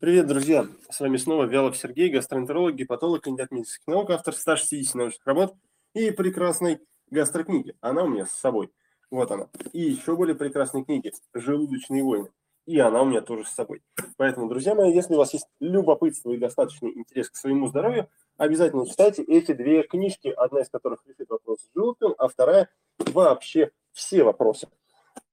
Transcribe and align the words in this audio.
Привет, 0.00 0.28
друзья! 0.28 0.64
С 0.88 1.00
вами 1.00 1.16
снова 1.16 1.42
Вялов 1.42 1.76
Сергей, 1.76 2.08
гастроэнтеролог, 2.08 2.76
гепатолог, 2.76 3.24
кандидат 3.24 3.50
медицинских 3.50 3.84
наук, 3.88 4.10
автор 4.10 4.32
160 4.32 4.94
научных 4.94 5.26
работ 5.26 5.56
и 5.92 6.12
прекрасной 6.12 6.78
гастрокниги. 7.10 7.74
Она 7.80 8.04
у 8.04 8.06
меня 8.06 8.24
с 8.24 8.30
собой. 8.30 8.70
Вот 9.10 9.28
она. 9.32 9.48
И 9.72 9.80
еще 9.80 10.14
более 10.14 10.36
прекрасной 10.36 10.84
книги 10.84 11.12
«Желудочные 11.34 12.04
войны». 12.04 12.30
И 12.64 12.78
она 12.78 13.02
у 13.02 13.06
меня 13.06 13.22
тоже 13.22 13.44
с 13.44 13.48
собой. 13.48 13.82
Поэтому, 14.16 14.48
друзья 14.48 14.76
мои, 14.76 14.94
если 14.94 15.14
у 15.14 15.18
вас 15.18 15.32
есть 15.32 15.48
любопытство 15.58 16.30
и 16.30 16.38
достаточный 16.38 16.96
интерес 16.96 17.28
к 17.28 17.34
своему 17.34 17.66
здоровью, 17.66 18.08
обязательно 18.36 18.86
читайте 18.86 19.24
эти 19.24 19.50
две 19.50 19.82
книжки, 19.82 20.28
одна 20.28 20.60
из 20.60 20.68
которых 20.68 21.04
решит 21.08 21.28
вопрос 21.28 21.58
с 21.62 21.74
желудком, 21.74 22.14
а 22.18 22.28
вторая 22.28 22.68
вообще 22.98 23.72
все 23.90 24.22
вопросы. 24.22 24.68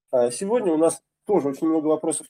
А 0.09 0.31
сегодня 0.31 0.73
у 0.73 0.77
нас 0.77 1.03
тоже 1.27 1.49
очень 1.49 1.67
много 1.67 1.85
вопросов. 1.85 2.25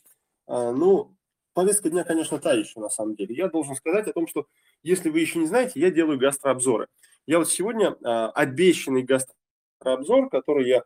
А, 0.47 0.73
ну, 0.73 1.15
повестка 1.55 1.89
дня, 1.89 2.03
конечно, 2.03 2.37
та 2.37 2.53
еще 2.53 2.79
на 2.79 2.89
самом 2.89 3.15
деле. 3.15 3.33
Я 3.33 3.47
должен 3.47 3.75
сказать 3.75 4.07
о 4.07 4.13
том, 4.13 4.27
что 4.27 4.45
если 4.83 5.09
вы 5.09 5.21
еще 5.21 5.39
не 5.39 5.47
знаете, 5.47 5.79
я 5.79 5.89
делаю 5.89 6.19
гастрообзоры. 6.19 6.87
Я 7.25 7.39
вот 7.39 7.49
сегодня 7.49 7.95
а, 8.03 8.29
обещанный 8.29 9.01
гастрообзор, 9.01 10.29
который 10.29 10.67
я, 10.67 10.83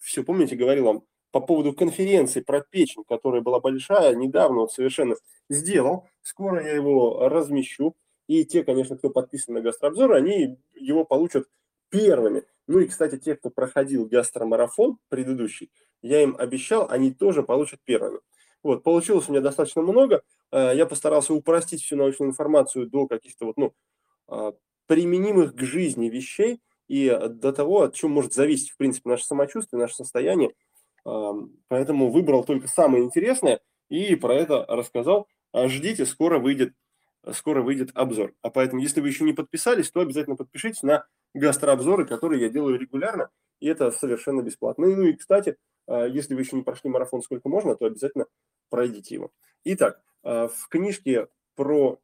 все 0.00 0.22
помните, 0.22 0.56
говорил 0.56 0.84
вам 0.84 1.02
по 1.30 1.40
поводу 1.40 1.72
конференции 1.72 2.40
про 2.40 2.60
печень, 2.60 3.04
которая 3.06 3.42
была 3.42 3.60
большая, 3.60 4.14
недавно 4.14 4.60
вот 4.60 4.72
совершенно 4.72 5.16
сделал. 5.50 6.08
Скоро 6.22 6.64
я 6.64 6.72
его 6.72 7.28
размещу. 7.28 7.94
И 8.28 8.44
те, 8.44 8.62
конечно, 8.62 8.96
кто 8.96 9.10
подписан 9.10 9.54
на 9.54 9.60
гастрообзоры, 9.60 10.16
они 10.16 10.58
его 10.74 11.04
получат 11.04 11.48
первыми. 11.90 12.44
Ну 12.66 12.80
и, 12.80 12.86
кстати, 12.86 13.18
те, 13.18 13.34
кто 13.34 13.50
проходил 13.50 14.06
гастромарафон 14.06 14.98
предыдущий, 15.08 15.70
я 16.02 16.22
им 16.22 16.36
обещал, 16.38 16.88
они 16.90 17.12
тоже 17.12 17.42
получат 17.42 17.80
первыми. 17.84 18.20
Вот, 18.62 18.82
получилось 18.82 19.28
у 19.28 19.32
меня 19.32 19.40
достаточно 19.40 19.82
много. 19.82 20.22
Э, 20.52 20.72
я 20.74 20.86
постарался 20.86 21.34
упростить 21.34 21.82
всю 21.82 21.96
научную 21.96 22.30
информацию 22.30 22.88
до 22.88 23.06
каких-то 23.06 23.46
вот, 23.46 23.56
ну, 23.56 23.74
а, 24.28 24.52
применимых 24.86 25.54
к 25.54 25.60
жизни 25.60 26.08
вещей 26.08 26.60
и 26.88 27.08
до 27.30 27.52
того, 27.52 27.82
от 27.82 27.94
чего 27.94 28.10
может 28.10 28.32
зависеть, 28.32 28.70
в 28.70 28.76
принципе, 28.76 29.10
наше 29.10 29.24
самочувствие, 29.24 29.80
наше 29.80 29.94
состояние. 29.94 30.52
Поэтому 31.68 32.10
выбрал 32.10 32.44
только 32.44 32.68
самое 32.68 33.04
интересное 33.04 33.60
и 33.88 34.14
про 34.16 34.34
это 34.34 34.64
рассказал. 34.68 35.28
А 35.52 35.68
ждите, 35.68 36.04
скоро 36.06 36.38
выйдет, 36.38 36.74
скоро 37.32 37.62
выйдет 37.62 37.90
обзор. 37.94 38.34
А 38.42 38.50
поэтому, 38.50 38.82
если 38.82 39.00
вы 39.00 39.08
еще 39.08 39.24
не 39.24 39.32
подписались, 39.32 39.90
то 39.90 40.00
обязательно 40.00 40.36
подпишитесь 40.36 40.82
на 40.82 41.06
гастрообзоры, 41.34 42.06
которые 42.06 42.42
я 42.42 42.48
делаю 42.48 42.78
регулярно, 42.78 43.30
и 43.60 43.66
это 43.66 43.90
совершенно 43.90 44.42
бесплатно. 44.42 44.86
Ну 44.86 45.02
и, 45.04 45.14
кстати, 45.14 45.56
а, 45.86 46.06
если 46.06 46.34
вы 46.34 46.42
еще 46.42 46.56
не 46.56 46.62
прошли 46.62 46.90
марафон 46.90 47.22
сколько 47.22 47.48
можно, 47.48 47.74
то 47.76 47.86
обязательно 47.86 48.26
пройдите 48.68 49.14
его. 49.14 49.32
Итак, 49.64 50.02
а, 50.22 50.48
в 50.48 50.68
книжке 50.68 51.28
про 51.54 52.00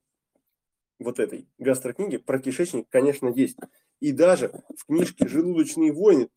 вот 0.98 1.18
этой 1.18 1.48
гастрокниге 1.58 2.18
про 2.18 2.38
кишечник, 2.38 2.88
конечно, 2.88 3.28
есть. 3.28 3.56
И 4.00 4.12
даже 4.12 4.62
в 4.76 4.86
книжке 4.86 5.26
«Желудочные 5.28 5.92
войны» 5.92 6.28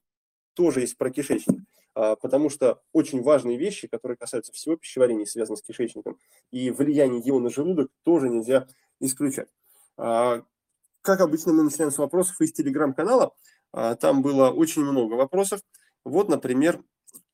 тоже 0.53 0.81
есть 0.81 0.97
про 0.97 1.09
кишечник. 1.09 1.61
А, 1.93 2.15
потому 2.15 2.49
что 2.49 2.81
очень 2.93 3.21
важные 3.21 3.57
вещи, 3.57 3.87
которые 3.87 4.17
касаются 4.17 4.51
всего 4.51 4.75
пищеварения, 4.75 5.25
связаны 5.25 5.57
с 5.57 5.61
кишечником, 5.61 6.19
и 6.51 6.71
влияние 6.71 7.21
его 7.21 7.39
на 7.39 7.49
желудок 7.49 7.91
тоже 8.03 8.29
нельзя 8.29 8.67
исключать. 8.99 9.49
Как 9.95 11.21
обычно, 11.21 11.53
мы 11.53 11.63
начинаем 11.63 11.91
с 11.91 11.97
вопросов 11.97 12.39
из 12.41 12.51
телеграм-канала. 12.51 13.33
Там 13.71 14.21
было 14.21 14.49
очень 14.49 14.83
много 14.83 15.13
вопросов. 15.13 15.61
Вот, 16.03 16.29
например, 16.29 16.83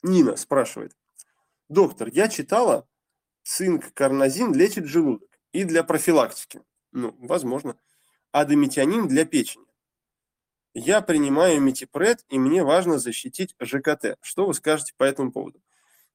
Нина 0.01 0.35
спрашивает. 0.35 0.95
Доктор, 1.69 2.09
я 2.11 2.27
читала, 2.27 2.87
цинк 3.43 3.93
карнозин 3.93 4.53
лечит 4.53 4.85
желудок 4.85 5.29
и 5.51 5.63
для 5.63 5.83
профилактики. 5.83 6.61
Ну, 6.91 7.15
возможно. 7.19 7.77
А 8.31 8.45
дометионин 8.45 9.07
для 9.07 9.25
печени. 9.25 9.65
Я 10.73 11.01
принимаю 11.01 11.61
метипред, 11.61 12.25
и 12.29 12.39
мне 12.39 12.63
важно 12.63 12.97
защитить 12.97 13.55
ЖКТ. 13.61 14.17
Что 14.21 14.47
вы 14.47 14.53
скажете 14.53 14.93
по 14.97 15.03
этому 15.03 15.31
поводу? 15.31 15.61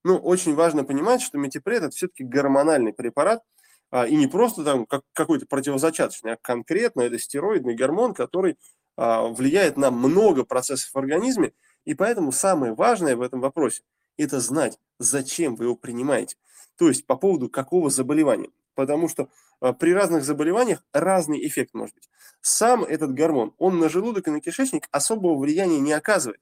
Ну, 0.04 0.16
очень 0.16 0.54
важно 0.54 0.84
понимать, 0.84 1.22
что 1.22 1.38
метипред– 1.38 1.82
это 1.84 1.90
все-таки 1.96 2.24
гормональный 2.24 2.92
препарат, 2.92 3.42
а, 3.90 4.06
и 4.06 4.16
не 4.16 4.26
просто 4.26 4.64
там 4.64 4.84
как, 4.86 5.02
какой-то 5.12 5.46
противозачаточный, 5.46 6.32
а 6.32 6.38
конкретно 6.40 7.02
это 7.02 7.18
стероидный 7.18 7.74
гормон, 7.74 8.14
который 8.14 8.58
а, 8.96 9.28
влияет 9.28 9.76
на 9.76 9.90
много 9.90 10.44
процессов 10.44 10.92
в 10.92 10.98
организме, 10.98 11.52
и 11.84 11.94
поэтому 11.94 12.32
самое 12.32 12.74
важное 12.74 13.16
в 13.16 13.22
этом 13.22 13.40
вопросе– 13.40 13.82
это 14.18 14.40
знать, 14.40 14.78
зачем 14.98 15.56
вы 15.56 15.66
его 15.66 15.76
принимаете. 15.76 16.36
То 16.76 16.88
есть 16.88 17.06
по 17.06 17.16
поводу 17.16 17.48
какого 17.48 17.90
заболевания. 17.90 18.50
Потому 18.74 19.08
что 19.08 19.28
а, 19.60 19.72
при 19.72 19.92
разных 19.92 20.24
заболеваниях 20.24 20.84
разный 20.92 21.44
эффект 21.46 21.74
может 21.74 21.94
быть. 21.94 22.08
Сам 22.40 22.84
этот 22.84 23.14
гормон, 23.14 23.54
он 23.58 23.78
на 23.78 23.88
желудок 23.88 24.28
и 24.28 24.30
на 24.30 24.40
кишечник 24.40 24.86
особого 24.92 25.36
влияния 25.36 25.80
не 25.80 25.92
оказывает. 25.92 26.40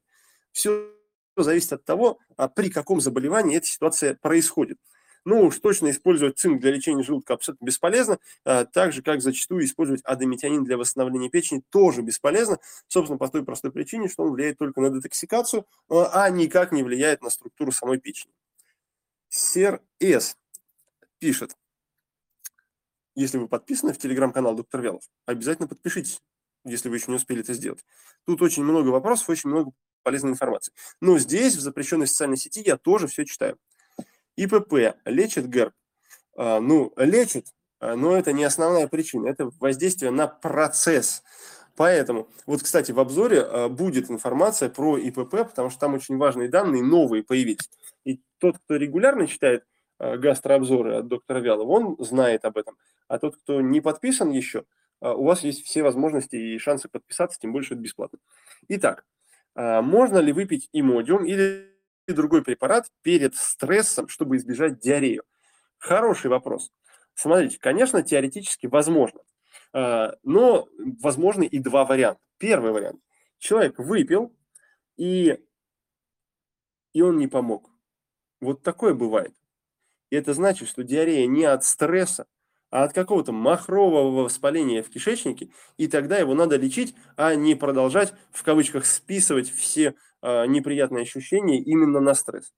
Все 0.51 0.91
зависит 1.35 1.73
от 1.73 1.85
того, 1.85 2.19
а 2.35 2.47
при 2.47 2.69
каком 2.69 3.01
заболевании 3.01 3.57
эта 3.57 3.67
ситуация 3.67 4.15
происходит. 4.15 4.77
Ну 5.27 5.41
уж 5.41 5.59
точно 5.59 5.91
использовать 5.91 6.39
цинк 6.39 6.61
для 6.61 6.71
лечения 6.71 7.03
желудка 7.03 7.33
абсолютно 7.33 7.65
бесполезно, 7.65 8.17
а, 8.45 8.63
так 8.63 8.93
же, 8.93 9.01
как 9.01 9.21
зачастую 9.21 9.65
использовать 9.65 10.01
адометионин 10.05 10.63
для 10.63 10.77
восстановления 10.77 11.29
печени 11.29 11.63
тоже 11.69 12.01
бесполезно, 12.01 12.59
собственно, 12.87 13.17
по 13.17 13.27
той 13.27 13.43
простой 13.43 13.73
причине, 13.73 14.07
что 14.07 14.23
он 14.23 14.31
влияет 14.31 14.57
только 14.57 14.79
на 14.79 14.89
детоксикацию, 14.89 15.67
а, 15.89 16.23
а 16.23 16.29
никак 16.29 16.71
не 16.71 16.81
влияет 16.81 17.23
на 17.23 17.29
структуру 17.29 17.73
самой 17.73 17.99
печени. 17.99 18.31
Сер 19.27 19.81
С. 19.99 20.37
пишет, 21.19 21.57
если 23.13 23.37
вы 23.37 23.49
подписаны 23.49 23.91
в 23.91 23.97
телеграм-канал 23.97 24.55
Доктор 24.55 24.79
Вялов, 24.79 25.03
обязательно 25.25 25.67
подпишитесь, 25.67 26.21
если 26.63 26.87
вы 26.87 26.95
еще 26.95 27.11
не 27.11 27.17
успели 27.17 27.41
это 27.41 27.53
сделать. 27.53 27.83
Тут 28.25 28.41
очень 28.41 28.63
много 28.63 28.87
вопросов, 28.87 29.27
очень 29.27 29.49
много 29.49 29.73
полезной 30.03 30.31
информации. 30.31 30.71
Но 31.01 31.19
здесь, 31.19 31.57
в 31.57 31.59
запрещенной 31.59 32.07
социальной 32.07 32.37
сети, 32.37 32.63
я 32.65 32.77
тоже 32.77 33.07
все 33.07 33.25
читаю. 33.25 33.59
ИПП 34.37 34.95
лечит 35.05 35.49
ГЭРБ? 35.49 35.73
А, 36.37 36.59
ну, 36.59 36.93
лечит, 36.97 37.47
а, 37.79 37.95
но 37.95 38.15
это 38.15 38.31
не 38.31 38.43
основная 38.43 38.87
причина, 38.87 39.27
это 39.27 39.49
воздействие 39.59 40.11
на 40.11 40.27
процесс. 40.27 41.23
Поэтому, 41.75 42.29
вот, 42.45 42.61
кстати, 42.63 42.91
в 42.91 42.99
обзоре 42.99 43.41
а, 43.41 43.69
будет 43.69 44.11
информация 44.11 44.69
про 44.69 44.97
ИПП, 44.97 45.31
потому 45.31 45.71
что 45.71 45.79
там 45.79 45.95
очень 45.95 46.17
важные 46.17 46.47
данные, 46.47 46.83
новые 46.83 47.23
появились. 47.23 47.69
И 48.05 48.21
тот, 48.37 48.59
кто 48.59 48.75
регулярно 48.75 49.27
читает 49.27 49.65
гастрообзоры 49.99 50.97
от 50.97 51.07
доктора 51.07 51.39
Вялова, 51.39 51.71
он 51.71 51.95
знает 51.99 52.45
об 52.45 52.57
этом. 52.57 52.77
А 53.07 53.17
тот, 53.17 53.35
кто 53.37 53.61
не 53.61 53.81
подписан 53.81 54.29
еще, 54.29 54.63
у 55.01 55.23
вас 55.23 55.43
есть 55.43 55.65
все 55.65 55.81
возможности 55.81 56.35
и 56.35 56.59
шансы 56.59 56.87
подписаться, 56.87 57.39
тем 57.39 57.51
больше 57.51 57.73
это 57.73 57.81
бесплатно. 57.81 58.19
Итак, 58.67 59.05
можно 59.55 60.19
ли 60.19 60.31
выпить 60.33 60.69
имодиум 60.71 61.25
или 61.25 61.76
другой 62.13 62.43
препарат 62.43 62.87
перед 63.01 63.35
стрессом, 63.35 64.07
чтобы 64.07 64.37
избежать 64.37 64.79
диарею? 64.79 65.23
Хороший 65.77 66.29
вопрос. 66.29 66.71
Смотрите, 67.13 67.57
конечно, 67.59 68.03
теоретически 68.03 68.67
возможно, 68.67 69.21
а, 69.73 70.15
но 70.23 70.67
возможны 71.01 71.45
и 71.45 71.59
два 71.59 71.85
варианта. 71.85 72.21
Первый 72.37 72.71
вариант. 72.71 73.01
Человек 73.39 73.79
выпил, 73.79 74.35
и, 74.97 75.39
и 76.93 77.01
он 77.01 77.17
не 77.17 77.27
помог. 77.27 77.69
Вот 78.39 78.61
такое 78.61 78.93
бывает. 78.93 79.33
И 80.09 80.15
это 80.15 80.33
значит, 80.33 80.69
что 80.69 80.83
диарея 80.83 81.27
не 81.27 81.45
от 81.45 81.63
стресса, 81.63 82.27
а 82.69 82.83
от 82.83 82.93
какого-то 82.93 83.31
махрового 83.31 84.23
воспаления 84.23 84.83
в 84.83 84.89
кишечнике, 84.89 85.49
и 85.77 85.87
тогда 85.87 86.17
его 86.17 86.33
надо 86.33 86.57
лечить, 86.57 86.95
а 87.15 87.33
не 87.35 87.55
продолжать, 87.55 88.13
в 88.31 88.43
кавычках, 88.43 88.85
списывать 88.85 89.49
все 89.49 89.95
э, 90.21 90.45
неприятные 90.47 91.03
ощущения 91.03 91.59
именно 91.61 91.99
на 91.99 92.13
стресс. 92.13 92.53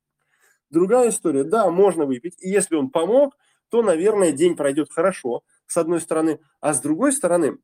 Другая 0.69 1.09
история, 1.09 1.43
да, 1.43 1.69
можно 1.71 2.05
выпить, 2.05 2.35
и 2.39 2.49
если 2.49 2.75
он 2.75 2.89
помог, 2.89 3.37
то, 3.69 3.81
наверное, 3.81 4.31
день 4.31 4.55
пройдет 4.55 4.91
хорошо, 4.91 5.43
с 5.67 5.77
одной 5.77 6.01
стороны, 6.01 6.39
а 6.59 6.73
с 6.73 6.81
другой 6.81 7.13
стороны, 7.13 7.57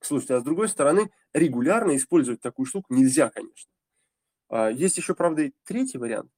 слушайте, 0.00 0.34
а 0.34 0.40
с 0.40 0.42
другой 0.42 0.68
стороны, 0.68 1.10
регулярно 1.32 1.96
использовать 1.96 2.40
такую 2.40 2.66
штуку 2.66 2.94
нельзя, 2.94 3.30
конечно. 3.30 3.70
А, 4.48 4.70
есть 4.70 4.96
еще, 4.96 5.14
правда, 5.14 5.42
и 5.42 5.52
третий 5.64 5.98
вариант 5.98 6.30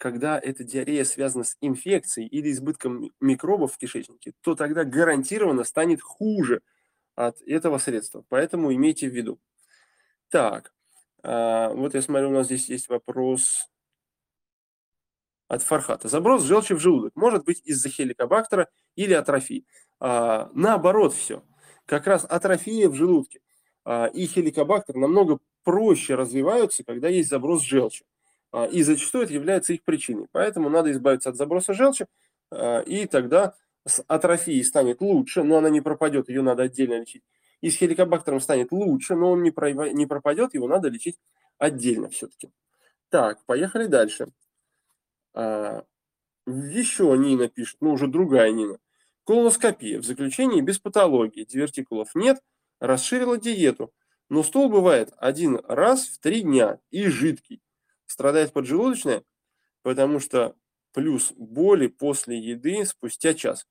когда 0.00 0.38
эта 0.38 0.64
диарея 0.64 1.04
связана 1.04 1.44
с 1.44 1.58
инфекцией 1.60 2.26
или 2.26 2.50
избытком 2.50 3.10
микробов 3.20 3.74
в 3.74 3.76
кишечнике, 3.76 4.32
то 4.40 4.54
тогда 4.54 4.84
гарантированно 4.84 5.62
станет 5.62 6.00
хуже 6.00 6.62
от 7.16 7.42
этого 7.42 7.76
средства. 7.76 8.24
Поэтому 8.30 8.72
имейте 8.74 9.10
в 9.10 9.14
виду. 9.14 9.38
Так, 10.30 10.72
а, 10.72 10.79
вот 11.22 11.94
я 11.94 12.02
смотрю, 12.02 12.28
у 12.30 12.32
нас 12.32 12.46
здесь 12.46 12.68
есть 12.68 12.88
вопрос 12.88 13.68
от 15.50 15.64
Фархата. 15.64 16.08
Заброс 16.08 16.44
желчи 16.44 16.74
в 16.74 16.78
желудок 16.78 17.12
может 17.16 17.44
быть 17.44 17.60
из-за 17.64 17.88
хеликобактера 17.88 18.68
или 18.94 19.12
атрофии. 19.12 19.66
А, 19.98 20.48
наоборот 20.54 21.12
все. 21.12 21.42
Как 21.86 22.06
раз 22.06 22.24
атрофия 22.24 22.88
в 22.88 22.94
желудке 22.94 23.40
а, 23.84 24.06
и 24.06 24.26
хеликобактер 24.26 24.94
намного 24.94 25.40
проще 25.64 26.14
развиваются, 26.14 26.84
когда 26.84 27.08
есть 27.08 27.28
заброс 27.28 27.62
желчи. 27.62 28.04
А, 28.52 28.66
и 28.66 28.82
зачастую 28.82 29.24
это 29.24 29.32
является 29.32 29.72
их 29.72 29.82
причиной. 29.82 30.28
Поэтому 30.30 30.70
надо 30.70 30.92
избавиться 30.92 31.30
от 31.30 31.36
заброса 31.36 31.74
желчи, 31.74 32.06
а, 32.52 32.80
и 32.82 33.06
тогда 33.06 33.54
с 33.84 34.04
атрофией 34.06 34.62
станет 34.64 35.00
лучше, 35.00 35.42
но 35.42 35.58
она 35.58 35.68
не 35.68 35.80
пропадет, 35.80 36.28
ее 36.28 36.42
надо 36.42 36.62
отдельно 36.62 37.00
лечить. 37.00 37.24
И 37.60 37.70
с 37.70 37.76
хеликобактером 37.76 38.40
станет 38.40 38.72
лучше, 38.72 39.14
но 39.14 39.32
он 39.32 39.42
не, 39.42 39.52
не 39.94 40.06
пропадет, 40.06 40.54
его 40.54 40.66
надо 40.66 40.88
лечить 40.88 41.18
отдельно 41.58 42.08
все-таки. 42.08 42.50
Так, 43.10 43.44
поехали 43.44 43.86
дальше. 43.86 44.28
А, 45.34 45.84
еще 46.46 47.16
Нина 47.16 47.48
пишет, 47.48 47.78
ну 47.80 47.92
уже 47.92 48.06
другая 48.06 48.50
Нина. 48.50 48.78
Колоноскопия. 49.24 50.00
В 50.00 50.04
заключении 50.04 50.60
без 50.60 50.78
патологии. 50.78 51.44
Дивертикулов 51.44 52.14
нет. 52.14 52.42
Расширила 52.80 53.38
диету. 53.38 53.92
Но 54.28 54.42
стол 54.42 54.70
бывает 54.70 55.12
один 55.18 55.60
раз 55.68 56.06
в 56.06 56.18
три 56.18 56.42
дня 56.42 56.80
и 56.90 57.08
жидкий. 57.08 57.62
Страдает 58.06 58.52
поджелудочная, 58.52 59.24
потому 59.82 60.20
что 60.20 60.56
плюс 60.92 61.32
боли 61.36 61.88
после 61.88 62.38
еды 62.38 62.84
спустя 62.84 63.34
час. 63.34 63.66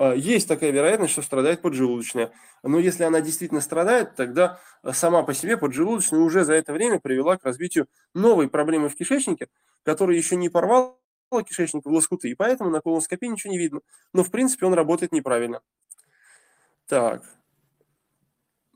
А, 0.00 0.14
есть 0.14 0.48
такая 0.48 0.70
вероятность, 0.70 1.12
что 1.12 1.20
страдает 1.20 1.60
поджелудочная. 1.60 2.32
Но 2.62 2.78
если 2.78 3.04
она 3.04 3.20
действительно 3.20 3.60
страдает, 3.60 4.14
тогда 4.14 4.58
сама 4.92 5.22
по 5.22 5.34
себе 5.34 5.58
поджелудочная 5.58 6.20
уже 6.20 6.44
за 6.46 6.54
это 6.54 6.72
время 6.72 6.98
привела 6.98 7.36
к 7.36 7.44
развитию 7.44 7.86
новой 8.14 8.48
проблемы 8.48 8.88
в 8.88 8.96
кишечнике, 8.96 9.48
которая 9.82 10.16
еще 10.16 10.36
не 10.36 10.48
порвала 10.48 10.94
кишечник 11.46 11.84
в 11.84 11.90
лоскуты, 11.90 12.30
и 12.30 12.34
поэтому 12.34 12.70
на 12.70 12.80
колоноскопии 12.80 13.26
ничего 13.26 13.52
не 13.52 13.58
видно. 13.58 13.80
Но 14.14 14.24
в 14.24 14.30
принципе 14.30 14.64
он 14.64 14.72
работает 14.72 15.12
неправильно. 15.12 15.60
Так. 16.88 17.22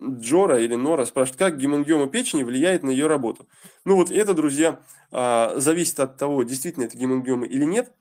Джора 0.03 0.61
или 0.61 0.75
Нора 0.75 1.07
спрашивает, 1.07 1.39
как 1.39 1.57
гемангиома 1.57 2.09
печени 2.09 2.43
влияет 2.43 2.83
на 2.83 2.91
ее 2.91 3.07
работу. 3.07 3.49
Ну 3.87 3.97
вот 3.97 4.11
это, 4.11 4.35
друзья, 4.35 4.81
а, 5.11 5.55
зависит 5.57 5.99
от 6.01 6.19
того, 6.19 6.43
действительно 6.43 6.85
это 6.85 6.99
гемангиома 6.99 7.47
или 7.47 7.65
нет. 7.65 7.95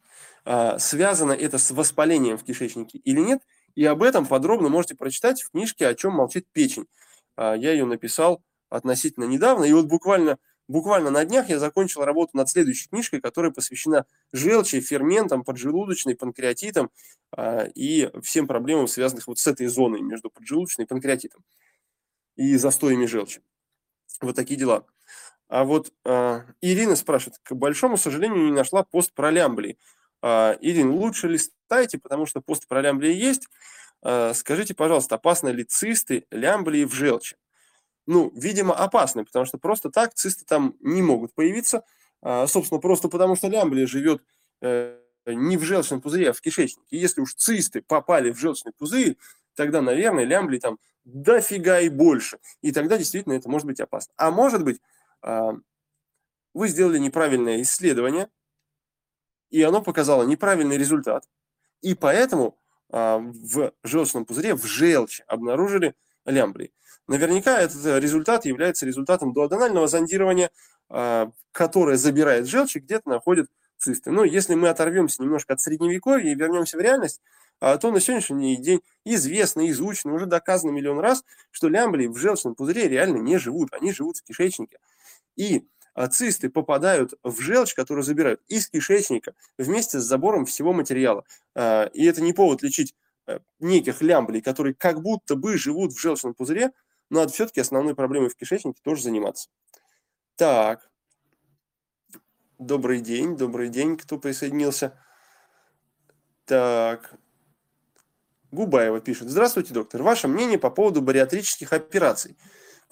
А, 0.46 0.78
связано 0.80 1.32
это 1.32 1.58
с 1.58 1.72
воспалением 1.72 2.38
в 2.38 2.44
кишечнике 2.44 2.98
или 3.00 3.20
нет. 3.20 3.42
И 3.76 3.86
об 3.86 4.04
этом 4.04 4.26
подробно 4.26 4.70
можете 4.70 4.96
прочитать 4.96 5.42
в 5.42 5.52
книжке 5.52 5.88
«О 5.88 5.96
чем 5.96 6.14
молчит 6.14 6.46
печень». 6.52 6.86
А, 7.36 7.56
я 7.56 7.72
ее 7.72 7.86
написал 7.86 8.44
относительно 8.70 9.26
недавно. 9.26 9.64
И 9.66 9.74
вот 9.74 9.86
буквально, 9.86 10.38
буквально 10.68 11.12
на 11.12 11.26
днях 11.26 11.50
я 11.50 11.60
закончил 11.60 12.04
работу 12.04 12.36
над 12.36 12.50
следующей 12.50 12.90
книжкой, 12.90 13.22
которая 13.22 13.52
посвящена 13.52 14.06
желчи, 14.32 14.82
ферментам, 14.82 15.44
поджелудочной, 15.44 16.16
панкреатитам 16.16 16.90
и 17.76 18.12
всем 18.22 18.48
проблемам, 18.48 18.88
связанных 18.88 19.28
вот 19.28 19.40
с 19.40 19.48
этой 19.48 19.68
зоной 19.68 20.02
между 20.02 20.30
поджелудочной 20.30 20.86
и 20.86 20.88
панкреатитом 20.88 21.44
и 22.36 22.56
застоями 22.58 23.06
желчи. 23.06 23.42
Вот 24.22 24.36
такие 24.36 24.60
дела. 24.60 24.86
А 25.48 25.66
вот 25.66 25.92
э, 26.06 26.42
Ирина 26.62 26.96
спрашивает, 26.96 27.40
к 27.44 27.54
большому 27.54 27.98
сожалению, 27.98 28.46
не 28.46 28.52
нашла 28.52 28.84
пост 28.84 29.14
про 29.14 29.30
лямблии. 29.30 29.78
Э, 30.24 30.58
Ирина, 30.62 30.94
лучше 30.94 31.28
листайте, 31.28 32.00
потому 32.00 32.26
что 32.26 32.42
пост 32.42 32.68
про 32.68 32.82
лямблии 32.82 33.14
есть. 33.14 33.48
Э, 34.02 34.34
скажите, 34.34 34.74
пожалуйста, 34.74 35.16
опасны 35.16 35.50
ли 35.50 35.64
цисты 35.64 36.26
лямблии 36.32 36.86
в 36.86 36.94
желчи? 36.94 37.36
Ну, 38.08 38.32
видимо, 38.36 38.74
опасны, 38.74 39.26
потому 39.26 39.46
что 39.46 39.58
просто 39.58 39.92
так 39.92 40.14
цисты 40.14 40.46
там 40.46 40.76
не 40.80 41.02
могут 41.02 41.36
появиться. 41.36 41.84
Э, 42.22 42.48
собственно, 42.48 42.80
просто 42.80 43.10
потому 43.10 43.36
что 43.36 43.50
лямблия 43.50 43.86
живет 43.86 44.24
э, 44.62 44.98
не 45.26 45.58
в 45.58 45.64
желчном 45.64 46.02
пузыре, 46.02 46.30
а 46.30 46.34
в 46.34 46.42
кишечнике. 46.42 46.88
И 46.90 46.98
если 46.98 47.22
уж 47.22 47.36
цисты 47.36 47.82
попали 47.82 48.32
в 48.32 48.40
желчный 48.40 48.72
пузырь, 48.72 49.18
тогда, 49.56 49.82
наверное, 49.82 50.24
лямблии 50.24 50.60
там 50.60 50.80
дофига 51.06 51.82
и 51.82 51.90
больше. 51.90 52.40
И 52.62 52.72
тогда 52.72 52.98
действительно 52.98 53.34
это 53.34 53.50
может 53.50 53.68
быть 53.68 53.80
опасно. 53.80 54.14
А 54.18 54.32
может 54.32 54.64
быть, 54.64 54.80
а, 55.22 55.54
вы 56.54 56.68
сделали 56.70 56.98
неправильное 56.98 57.62
исследование, 57.62 58.30
и 59.54 59.62
оно 59.62 59.84
показало 59.84 60.24
неправильный 60.24 60.78
результат. 60.78 61.30
И 61.82 61.94
поэтому 61.94 62.58
а, 62.90 63.20
в 63.20 63.72
желчном 63.84 64.26
пузыре, 64.26 64.56
в 64.56 64.66
желчи 64.66 65.24
обнаружили 65.28 65.94
лямблии. 66.26 66.74
Наверняка 67.08 67.62
этот 67.62 68.02
результат 68.02 68.46
является 68.46 68.88
результатом 68.88 69.32
дуоденального 69.32 69.88
зондирования, 69.88 70.50
а, 70.90 71.32
которое 71.52 71.98
забирает 71.98 72.48
желчь 72.48 72.78
и 72.78 72.80
где-то 72.80 73.08
находит 73.08 73.48
цисты. 73.78 74.10
Но 74.10 74.24
если 74.24 74.56
мы 74.56 74.70
оторвемся 74.70 75.22
немножко 75.22 75.54
от 75.54 75.62
средневековья 75.62 76.32
и 76.32 76.36
вернемся 76.36 76.78
в 76.78 76.82
реальность, 76.82 77.22
а 77.60 77.78
то 77.78 77.92
на 77.92 78.00
сегодняшний 78.00 78.58
день 78.58 78.82
известно, 79.06 79.70
изучено, 79.70 80.16
уже 80.16 80.26
доказано 80.26 80.72
миллион 80.72 80.98
раз, 80.98 81.24
что 81.52 81.70
лямблии 81.70 82.08
в 82.08 82.18
желчном 82.18 82.56
пузыре 82.56 82.88
реально 82.88 83.18
не 83.18 83.38
живут, 83.38 83.72
они 83.72 83.94
живут 83.94 84.18
в 84.18 84.24
кишечнике. 84.24 84.80
И 85.36 85.68
цисты 86.10 86.50
попадают 86.50 87.14
в 87.24 87.40
желчь, 87.40 87.74
которую 87.74 88.04
забирают 88.04 88.42
из 88.48 88.68
кишечника 88.68 89.34
вместе 89.58 90.00
с 90.00 90.04
забором 90.04 90.46
всего 90.46 90.74
материала. 90.74 91.24
А, 91.56 91.86
и 91.94 92.06
это 92.06 92.22
не 92.22 92.34
повод 92.34 92.64
лечить 92.64 92.96
э, 93.28 93.40
неких 93.60 94.02
лямблей, 94.02 94.42
которые 94.42 94.74
как 94.74 95.02
будто 95.02 95.36
бы 95.36 95.58
живут 95.58 95.94
в 95.94 96.00
желчном 96.00 96.34
пузыре, 96.34 96.72
но 97.10 97.20
надо 97.20 97.32
все-таки 97.32 97.62
основной 97.62 97.96
проблемой 97.96 98.30
в 98.30 98.36
кишечнике 98.36 98.80
тоже 98.84 99.04
заниматься. 99.04 99.50
Так. 100.36 100.90
Добрый 102.58 103.02
день, 103.02 103.36
добрый 103.38 103.70
день, 103.70 103.98
кто 103.98 104.18
присоединился. 104.18 104.98
Так, 106.46 107.16
Губаева 108.54 109.02
пишет. 109.02 109.30
Здравствуйте, 109.30 109.74
доктор. 109.74 110.04
Ваше 110.04 110.28
мнение 110.28 110.60
по 110.60 110.70
поводу 110.70 111.02
бариатрических 111.02 111.74
операций. 111.74 112.38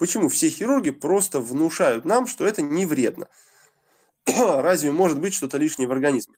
Почему 0.02 0.28
все 0.28 0.48
хирурги 0.48 0.90
просто 0.90 1.38
внушают 1.38 2.04
нам, 2.04 2.26
что 2.26 2.44
это 2.44 2.60
не 2.60 2.86
вредно? 2.86 3.28
Разве 4.26 4.90
может 4.90 5.20
быть 5.20 5.32
что-то 5.32 5.58
лишнее 5.58 5.86
в 5.86 5.92
организме? 5.92 6.34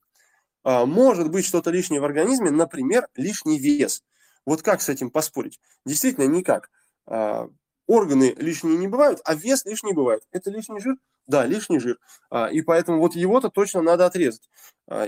А, 0.64 0.84
может 0.84 1.30
быть 1.30 1.46
что-то 1.46 1.70
лишнее 1.70 2.02
в 2.02 2.04
организме, 2.04 2.50
например, 2.50 3.08
лишний 3.14 3.58
вес. 3.58 4.04
Вот 4.44 4.60
как 4.60 4.82
с 4.82 4.90
этим 4.90 5.08
поспорить? 5.08 5.60
Действительно, 5.86 6.26
никак. 6.26 6.68
А, 7.06 7.48
органы 7.86 8.34
лишние 8.36 8.76
не 8.76 8.86
бывают, 8.86 9.22
а 9.24 9.34
вес 9.34 9.64
лишний 9.64 9.94
бывает. 9.94 10.24
Это 10.30 10.50
лишний 10.50 10.80
жир? 10.80 10.96
Да, 11.26 11.46
лишний 11.46 11.78
жир. 11.78 11.98
А, 12.28 12.48
и 12.48 12.60
поэтому 12.60 12.98
вот 12.98 13.14
его-то 13.14 13.48
точно 13.48 13.80
надо 13.80 14.04
отрезать. 14.04 14.46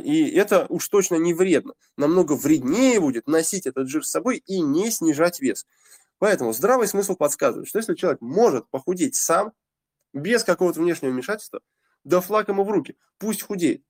И 0.02 0.30
это 0.30 0.64
уж 0.70 0.88
точно 0.88 1.16
не 1.16 1.34
вредно. 1.34 1.74
Намного 1.98 2.32
вреднее 2.32 3.00
будет 3.00 3.26
носить 3.26 3.66
этот 3.66 3.90
жир 3.90 4.02
с 4.02 4.10
собой 4.10 4.42
и 4.46 4.62
не 4.62 4.90
снижать 4.90 5.40
вес. 5.40 5.66
Поэтому 6.18 6.52
здравый 6.52 6.88
смысл 6.88 7.14
подсказывает, 7.14 7.68
что 7.68 7.78
если 7.78 7.94
человек 7.94 8.20
может 8.20 8.68
похудеть 8.70 9.14
сам, 9.14 9.52
без 10.12 10.44
какого-то 10.44 10.80
внешнего 10.80 11.10
вмешательства, 11.10 11.60
да 12.04 12.20
флаг 12.20 12.48
ему 12.48 12.64
в 12.64 12.70
руки, 12.70 12.96
пусть 13.18 13.42
худеет. 13.42 13.82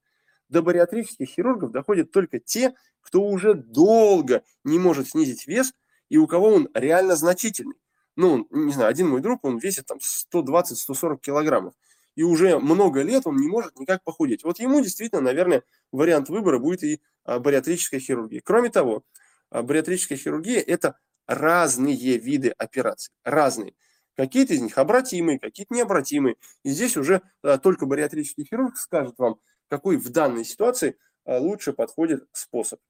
До 0.48 0.62
бариатрических 0.62 1.28
хирургов 1.28 1.70
доходят 1.70 2.10
только 2.10 2.38
те, 2.40 2.74
кто 3.00 3.22
уже 3.22 3.54
долго 3.54 4.42
не 4.64 4.78
может 4.78 5.08
снизить 5.08 5.46
вес 5.46 5.72
и 6.08 6.18
у 6.18 6.26
кого 6.26 6.48
он 6.48 6.68
реально 6.74 7.16
значительный. 7.16 7.76
Ну, 8.16 8.46
не 8.50 8.72
знаю, 8.72 8.90
один 8.90 9.08
мой 9.08 9.20
друг, 9.20 9.44
он 9.44 9.58
весит 9.58 9.86
там 9.86 9.98
120-140 9.98 11.18
килограммов 11.20 11.74
и 12.16 12.22
уже 12.22 12.58
много 12.58 13.02
лет 13.02 13.26
он 13.26 13.36
не 13.36 13.46
может 13.46 13.78
никак 13.78 14.02
похудеть. 14.02 14.42
Вот 14.42 14.58
ему 14.58 14.80
действительно, 14.80 15.20
наверное, 15.20 15.62
вариант 15.92 16.28
выбора 16.28 16.58
будет 16.58 16.82
и 16.82 17.00
а, 17.24 17.38
бариатрическая 17.38 18.00
хирургия. 18.00 18.40
Кроме 18.42 18.70
того, 18.70 19.04
а, 19.50 19.62
бариатрическая 19.62 20.16
хирургия– 20.16 20.60
это 20.66 20.98
разные 21.26 22.18
виды 22.18 22.50
операций, 22.50 23.12
разные. 23.24 23.74
Какие-то 24.16 24.54
из 24.54 24.62
них 24.62 24.78
обратимые, 24.78 25.38
какие-то 25.38 25.74
необратимые. 25.74 26.36
И 26.62 26.70
здесь 26.70 26.96
уже 26.96 27.22
а, 27.42 27.58
только 27.58 27.86
бариатрический 27.86 28.44
хирург 28.44 28.76
скажет 28.76 29.14
вам, 29.18 29.40
какой 29.68 29.96
в 29.96 30.08
данной 30.10 30.44
ситуации 30.44 30.96
лучше 31.26 31.72
подходит 31.72 32.26
способ. 32.32 32.80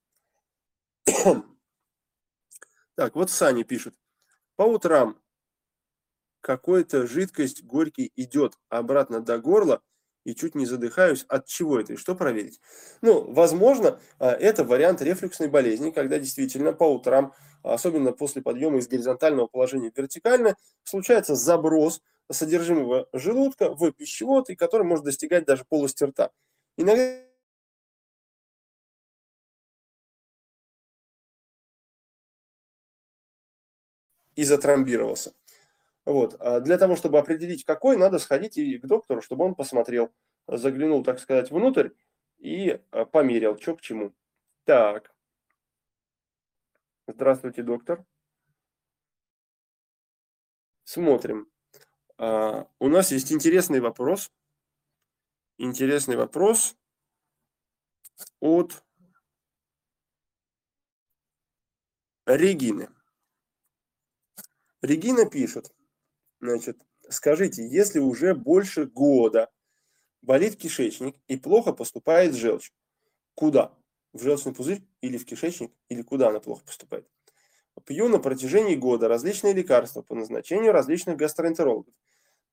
Так, 2.97 3.15
вот 3.15 3.31
Сани 3.31 3.63
пишет. 3.63 3.95
По 4.57 4.63
утрам 4.63 5.21
какая-то 6.41 7.07
жидкость 7.07 7.63
горький 7.63 8.11
идет 8.17 8.59
обратно 8.71 9.21
до 9.21 9.39
горла, 9.39 9.83
и 10.27 10.35
чуть 10.35 10.57
не 10.57 10.67
задыхаюсь. 10.67 11.25
От 11.29 11.47
чего 11.47 11.79
это 11.79 11.93
и 11.93 11.97
что 11.97 12.17
проверить? 12.17 12.61
Ну, 13.01 13.33
возможно, 13.33 14.01
а, 14.19 14.33
это 14.33 14.65
вариант 14.65 15.01
рефлюксной 15.01 15.49
болезни, 15.49 15.91
когда 15.91 16.19
действительно 16.19 16.73
по 16.73 16.93
утрам, 16.93 17.33
особенно 17.75 18.13
после 18.13 18.43
подъема 18.43 18.79
из 18.79 18.89
горизонтального 18.89 19.47
положения 19.47 19.91
в 19.91 19.97
вертикальное, 19.97 20.57
случается 20.85 21.35
заброс 21.35 22.01
содержимого 22.31 23.09
желудка 23.13 23.75
в 23.75 23.93
пищевод, 23.93 24.51
и 24.51 24.57
который 24.57 24.85
может 24.85 25.05
достигать 25.05 25.45
даже 25.45 25.65
полости 25.65 26.05
рта. 26.05 26.31
Иногда 26.77 27.23
и 34.37 34.45
затромбировался. 34.45 35.33
Вот. 36.05 36.37
А 36.41 36.61
для 36.61 36.79
того, 36.79 36.97
чтобы 36.97 37.19
определить, 37.19 37.65
какой, 37.65 37.97
надо 37.97 38.19
сходить 38.19 38.59
и 38.59 38.79
к 38.79 38.87
доктору, 38.87 39.23
чтобы 39.23 39.45
он 39.45 39.55
посмотрел, 39.55 40.13
заглянул, 40.47 41.03
так 41.03 41.19
сказать, 41.19 41.51
внутрь 41.51 41.91
и 42.39 42.79
а, 42.93 43.05
померил, 43.07 43.59
что 43.59 43.77
к 43.77 43.81
чему. 43.81 44.13
Так. 44.65 45.16
Здравствуйте, 47.09 47.63
доктор. 47.63 48.05
Смотрим. 50.83 51.49
А, 52.19 52.69
у 52.81 52.89
нас 52.89 53.13
есть 53.13 53.33
интересный 53.33 53.81
вопрос. 53.81 54.33
Интересный 55.59 56.17
вопрос 56.17 56.77
от 58.41 58.85
Регины. 62.27 62.89
Регина 64.83 65.31
пишет, 65.31 65.73
значит, 66.41 66.77
скажите, 67.09 67.67
если 67.67 68.01
уже 68.01 68.35
больше 68.35 68.87
года 68.87 69.51
болит 70.23 70.57
кишечник 70.57 71.17
и 71.29 71.37
плохо 71.37 71.73
поступает 71.73 72.35
желчь, 72.35 72.73
куда? 73.35 73.73
В 74.17 74.23
желчный 74.23 74.55
пузырь 74.55 74.83
или 75.03 75.19
в 75.19 75.27
кишечник, 75.27 75.73
или 75.91 76.01
куда 76.01 76.29
она 76.29 76.41
плохо 76.41 76.65
поступает? 76.65 77.07
Пью 77.85 78.09
на 78.09 78.19
протяжении 78.19 78.75
года 78.75 79.09
различные 79.09 79.53
лекарства 79.53 80.01
по 80.01 80.15
назначению 80.15 80.73
различных 80.73 81.19
гастроэнтерологов, 81.19 81.93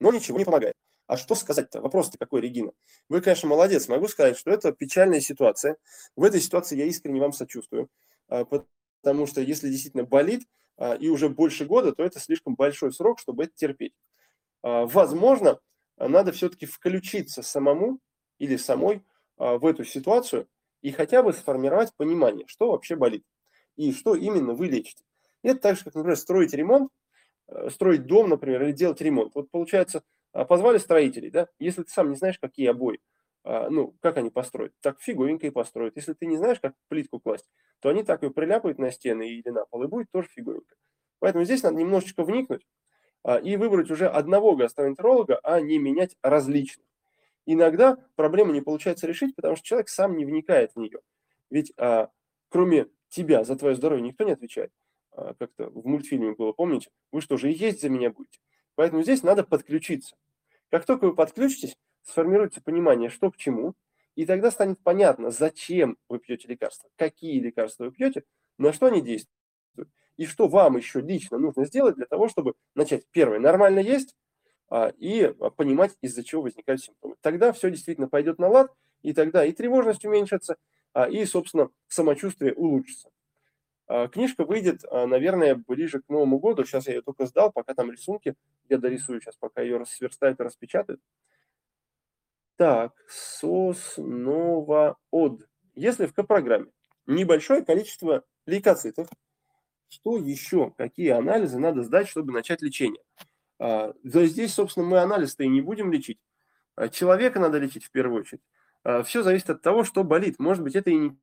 но 0.02 0.12
ничего 0.12 0.38
не 0.38 0.44
помогает. 0.44 0.76
А 1.08 1.16
что 1.16 1.36
сказать-то? 1.36 1.80
Вопрос-то 1.82 2.18
какой, 2.18 2.42
Регина? 2.42 2.74
Вы, 3.08 3.22
конечно, 3.22 3.48
молодец. 3.48 3.88
Могу 3.88 4.10
сказать, 4.10 4.38
что 4.38 4.52
это 4.52 4.74
печальная 4.74 5.22
ситуация. 5.22 5.78
В 6.18 6.24
этой 6.24 6.42
ситуации 6.42 6.78
я 6.78 6.86
искренне 6.86 7.22
вам 7.22 7.32
сочувствую. 7.32 7.90
А, 8.28 8.44
потому 8.46 9.26
что 9.26 9.40
если 9.40 9.70
действительно 9.70 10.04
болит 10.04 10.46
а, 10.76 10.96
и 10.96 11.08
уже 11.08 11.30
больше 11.30 11.66
года, 11.66 11.94
то 11.94 12.04
это 12.04 12.20
слишком 12.20 12.56
большой 12.56 12.92
срок, 12.92 13.20
чтобы 13.20 13.46
это 13.46 13.54
терпеть. 13.56 13.94
А, 14.64 14.86
возможно, 14.86 15.60
надо 15.98 16.34
все-таки 16.34 16.66
включиться 16.66 17.42
самому 17.42 18.00
или 18.38 18.58
самой 18.58 19.02
в 19.38 19.66
эту 19.66 19.84
ситуацию 19.84 20.48
и 20.84 20.92
хотя 20.92 21.24
бы 21.24 21.34
сформировать 21.34 21.96
понимание, 21.98 22.48
что 22.48 22.72
вообще 22.72 22.98
болит 22.98 23.26
и 23.78 23.94
что 23.94 24.16
именно 24.16 24.54
вы 24.54 24.68
лечите. 24.68 25.04
Это 25.44 25.60
так 25.62 25.78
же, 25.78 25.86
как, 25.86 25.96
например, 25.96 26.18
строить 26.18 26.54
ремонт, 26.54 26.92
э, 27.48 27.70
строить 27.70 28.06
дом, 28.06 28.30
например, 28.30 28.64
или 28.64 28.72
делать 28.72 29.02
ремонт. 29.02 29.36
Вот 29.36 29.50
получается, 29.52 30.04
а, 30.34 30.46
позвали 30.46 30.78
строителей, 30.80 31.30
да, 31.32 31.48
если 31.60 31.84
ты 31.84 31.92
сам 31.92 32.10
не 32.10 32.16
знаешь, 32.16 32.40
какие 32.40 32.68
обои, 32.68 33.00
а, 33.44 33.70
ну, 33.70 33.96
как 34.02 34.18
они 34.18 34.30
построят, 34.30 34.74
так 34.82 35.02
фиговенько 35.02 35.48
и 35.48 35.52
построят. 35.52 35.96
Если 35.98 36.14
ты 36.14 36.26
не 36.26 36.38
знаешь, 36.38 36.60
как 36.60 36.74
плитку 36.90 37.20
класть, 37.20 37.50
то 37.82 37.90
они 37.90 38.04
так 38.04 38.24
ее 38.24 38.32
приляпают 38.32 38.80
на 38.80 38.92
стены 38.92 39.30
или 39.30 39.50
на 39.50 39.66
пол, 39.66 39.84
и 39.84 39.88
будет 39.88 40.08
тоже 40.12 40.30
фиговенько. 40.30 40.76
Поэтому 41.20 41.46
здесь 41.46 41.64
надо 41.64 41.78
немножечко 41.78 42.24
вникнуть 42.24 42.66
а, 43.24 43.38
и 43.38 43.58
выбрать 43.58 43.92
уже 43.92 44.08
одного 44.08 44.56
гастроэнтеролога, 44.56 45.40
а 45.44 45.62
не 45.62 45.80
менять 45.80 46.18
различных. 46.24 46.86
Иногда 47.46 47.98
проблему 48.16 48.54
не 48.54 48.62
получается 48.62 49.08
решить, 49.08 49.36
потому 49.36 49.56
что 49.56 49.66
человек 49.66 49.90
сам 49.90 50.18
не 50.18 50.26
вникает 50.26 50.72
в 50.74 50.80
нее. 50.80 51.00
Ведь 51.50 51.74
а, 51.78 52.10
кроме 52.50 52.88
тебя 53.10 53.44
за 53.44 53.56
твое 53.56 53.76
здоровье 53.76 54.04
никто 54.04 54.24
не 54.24 54.32
отвечает. 54.32 54.72
А, 55.12 55.34
как-то 55.34 55.70
в 55.70 55.86
мультфильме 55.86 56.34
было, 56.34 56.52
помните? 56.54 56.90
Вы 57.12 57.22
что 57.22 57.38
же 57.38 57.52
и 57.52 57.56
есть 57.56 57.82
за 57.82 57.90
меня 57.90 58.12
будете? 58.12 58.40
Поэтому 58.76 59.04
здесь 59.04 59.24
надо 59.24 59.44
подключиться. 59.44 60.16
Как 60.70 60.86
только 60.86 61.06
вы 61.06 61.16
подключитесь, 61.16 61.78
сформируется 62.04 62.62
понимание, 62.62 63.10
что 63.10 63.30
к 63.30 63.38
чему, 63.38 63.76
и 64.16 64.26
тогда 64.26 64.52
станет 64.52 64.80
понятно, 64.84 65.32
зачем 65.32 65.98
вы 66.10 66.20
пьете 66.20 66.48
лекарства, 66.48 66.90
какие 66.96 67.40
лекарства 67.40 67.86
вы 67.86 67.92
пьете, 67.92 68.24
на 68.58 68.74
что 68.74 68.88
они 68.88 69.02
действуют, 69.02 69.90
и 70.18 70.26
что 70.26 70.48
вам 70.48 70.78
еще 70.78 71.02
лично 71.02 71.38
нужно 71.38 71.66
сделать 71.66 71.96
для 71.96 72.06
того, 72.06 72.28
чтобы 72.28 72.54
начать, 72.76 73.04
первое, 73.12 73.40
нормально 73.40 73.80
есть, 73.80 74.16
и 74.98 75.34
понимать, 75.58 75.96
из-за 76.02 76.24
чего 76.24 76.44
возникают 76.44 76.82
симптомы. 76.82 77.16
Тогда 77.22 77.54
все 77.54 77.70
действительно 77.70 78.08
пойдет 78.08 78.40
на 78.40 78.48
лад, 78.48 78.72
и 79.04 79.14
тогда 79.14 79.46
и 79.46 79.52
тревожность 79.52 80.06
уменьшится, 80.06 80.56
а, 80.94 81.10
и, 81.10 81.26
собственно, 81.26 81.70
самочувствие 81.88 82.54
улучшится. 82.54 83.10
А, 83.88 84.08
книжка 84.08 84.46
выйдет, 84.46 84.84
а, 84.90 85.08
наверное, 85.08 85.56
ближе 85.56 86.02
к 86.02 86.10
Новому 86.10 86.40
году. 86.40 86.66
Сейчас 86.66 86.88
я 86.88 86.96
ее 86.96 87.02
только 87.02 87.26
сдал, 87.26 87.52
пока 87.52 87.74
там 87.74 87.92
рисунки. 87.92 88.36
Я 88.70 88.78
дорисую 88.78 89.22
сейчас, 89.22 89.36
пока 89.38 89.62
ее 89.62 89.86
сверстают 89.86 90.40
и 90.40 90.44
распечатают. 90.44 91.02
Так, 92.58 92.94
соснова 93.10 94.98
от. 95.12 95.42
Если 95.76 96.06
в 96.06 96.14
К-программе 96.14 96.68
небольшое 97.08 97.66
количество 97.66 98.24
лейкоцитов, 98.46 99.10
что 99.90 100.18
еще, 100.18 100.72
какие 100.78 101.10
анализы 101.10 101.60
надо 101.60 101.84
сдать, 101.84 102.08
чтобы 102.10 102.34
начать 102.34 102.62
лечение? 102.62 103.02
А, 103.60 103.94
да 104.04 104.26
здесь, 104.26 104.54
собственно, 104.54 104.86
мы 104.86 105.00
анализ-то 105.00 105.44
и 105.44 105.48
не 105.48 105.62
будем 105.62 105.92
лечить. 105.92 106.20
Человека 106.92 107.40
надо 107.40 107.60
лечить 107.60 107.86
в 107.86 107.92
первую 107.92 108.22
очередь. 108.22 108.42
Все 109.06 109.22
зависит 109.22 109.50
от 109.50 109.62
того, 109.62 109.84
что 109.84 110.04
болит. 110.04 110.40
Может 110.40 110.64
быть, 110.64 110.76
это 110.76 110.90
и 110.90 110.96
не 110.96 111.18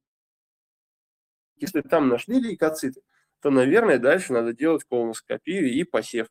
если 1.61 1.83
там 1.83 2.09
нашли 2.09 2.41
лейкоциты, 2.41 3.03
то, 3.41 3.51
наверное, 3.51 3.99
дальше 3.99 4.33
надо 4.33 4.53
делать 4.53 4.85
колоноскопию 4.85 5.71
и 5.71 5.85
посев, 5.85 6.29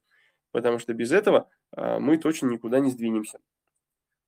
потому 0.51 0.79
что 0.79 0.93
без 0.93 1.11
этого 1.11 1.49
а, 1.71 1.99
мы 1.99 2.17
точно 2.17 2.47
никуда 2.47 2.79
не 2.79 2.91
сдвинемся. 2.91 3.39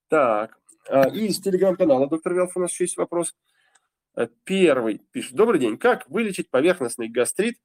Так, 0.07 0.59
а, 0.87 1.09
и 1.09 1.27
из 1.27 1.39
телеграм-канала 1.39 2.07
доктор 2.07 2.33
Велф 2.33 2.55
у 2.55 2.59
нас 2.59 2.71
еще 2.71 2.85
есть 2.85 2.97
вопрос. 2.97 3.35
Э, 4.15 4.27
первый 4.43 5.01
пишет. 5.11 5.33
Добрый 5.33 5.59
день. 5.59 5.77
Как 5.77 6.09
вылечить 6.09 6.49
поверхностный 6.49 7.07
гастрит, 7.07 7.57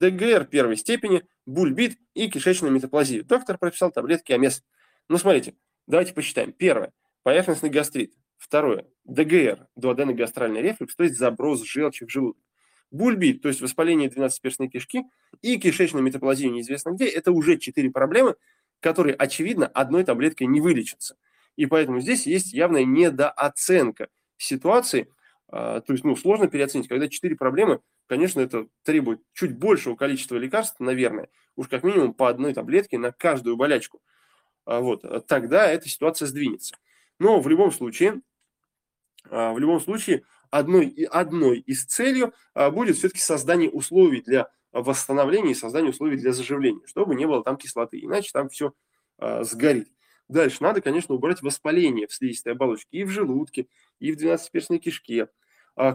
ДГР 0.00 0.46
первой 0.46 0.76
степени, 0.76 1.24
бульбит 1.46 1.98
и 2.14 2.30
кишечную 2.30 2.72
метаплазию? 2.72 3.24
Доктор 3.24 3.58
прописал 3.58 3.90
таблетки 3.90 4.32
АМЕС. 4.32 4.64
Ну, 5.08 5.18
смотрите, 5.18 5.54
давайте 5.86 6.14
посчитаем. 6.14 6.52
Первое. 6.52 6.92
Поверхностный 7.22 7.70
гастрит. 7.70 8.14
Второе. 8.36 8.86
ДГР, 9.04 9.66
дуоденогастральный 9.76 10.62
рефлюкс, 10.62 10.94
то 10.94 11.04
есть 11.04 11.18
заброс 11.18 11.62
желчи 11.64 12.06
в 12.06 12.10
желудок. 12.10 12.42
Бульбит, 12.90 13.42
то 13.42 13.48
есть 13.48 13.60
воспаление 13.60 14.08
12-перстной 14.08 14.68
кишки 14.68 15.02
и 15.42 15.58
кишечная 15.58 16.00
метаплазия 16.00 16.48
неизвестно 16.48 16.92
где, 16.92 17.06
это 17.06 17.32
уже 17.32 17.58
четыре 17.58 17.90
проблемы, 17.90 18.36
которые, 18.80 19.14
очевидно, 19.14 19.66
одной 19.66 20.04
таблеткой 20.04 20.46
не 20.46 20.60
вылечатся. 20.60 21.16
И 21.56 21.66
поэтому 21.66 22.00
здесь 22.00 22.26
есть 22.26 22.52
явная 22.52 22.84
недооценка 22.84 24.08
ситуации. 24.36 25.12
А, 25.48 25.80
то 25.80 25.92
есть, 25.92 26.04
ну, 26.04 26.14
сложно 26.16 26.46
переоценить. 26.46 26.88
Когда 26.88 27.08
четыре 27.08 27.34
проблемы, 27.34 27.80
конечно, 28.08 28.40
это 28.40 28.66
требует 28.82 29.20
чуть 29.34 29.56
большего 29.56 29.94
количества 29.94 30.36
лекарств, 30.36 30.80
наверное. 30.80 31.28
Уж 31.54 31.68
как 31.68 31.84
минимум 31.84 32.14
по 32.14 32.28
одной 32.28 32.54
таблетке 32.54 32.98
на 32.98 33.12
каждую 33.12 33.56
болячку. 33.56 34.00
А 34.64 34.80
вот, 34.80 35.26
тогда 35.26 35.66
эта 35.66 35.88
ситуация 35.88 36.26
сдвинется. 36.26 36.76
Но 37.18 37.40
в 37.40 37.48
любом 37.48 37.72
случае, 37.72 38.20
а, 39.30 39.52
в 39.52 39.58
любом 39.58 39.80
случае, 39.80 40.22
одной, 40.50 40.88
одной 41.10 41.58
из 41.60 41.84
целью 41.84 42.32
а, 42.54 42.70
будет 42.70 42.96
все-таки 42.96 43.20
создание 43.20 43.70
условий 43.70 44.22
для 44.22 44.50
восстановления 44.72 45.52
и 45.52 45.54
создание 45.54 45.90
условий 45.90 46.16
для 46.16 46.32
заживления, 46.32 46.86
чтобы 46.86 47.14
не 47.14 47.26
было 47.26 47.42
там 47.42 47.56
кислоты, 47.56 47.98
иначе 48.00 48.30
там 48.32 48.48
все 48.48 48.74
а, 49.18 49.42
сгорит. 49.44 49.88
Дальше 50.28 50.62
надо, 50.62 50.82
конечно, 50.82 51.14
убрать 51.14 51.40
воспаление 51.40 52.06
в 52.06 52.12
слизистой 52.12 52.52
оболочке 52.52 52.98
и 52.98 53.04
в 53.04 53.08
желудке, 53.08 53.66
и 53.98 54.12
в 54.12 54.16
двенадцатиперстной 54.16 54.78
кишке. 54.78 55.28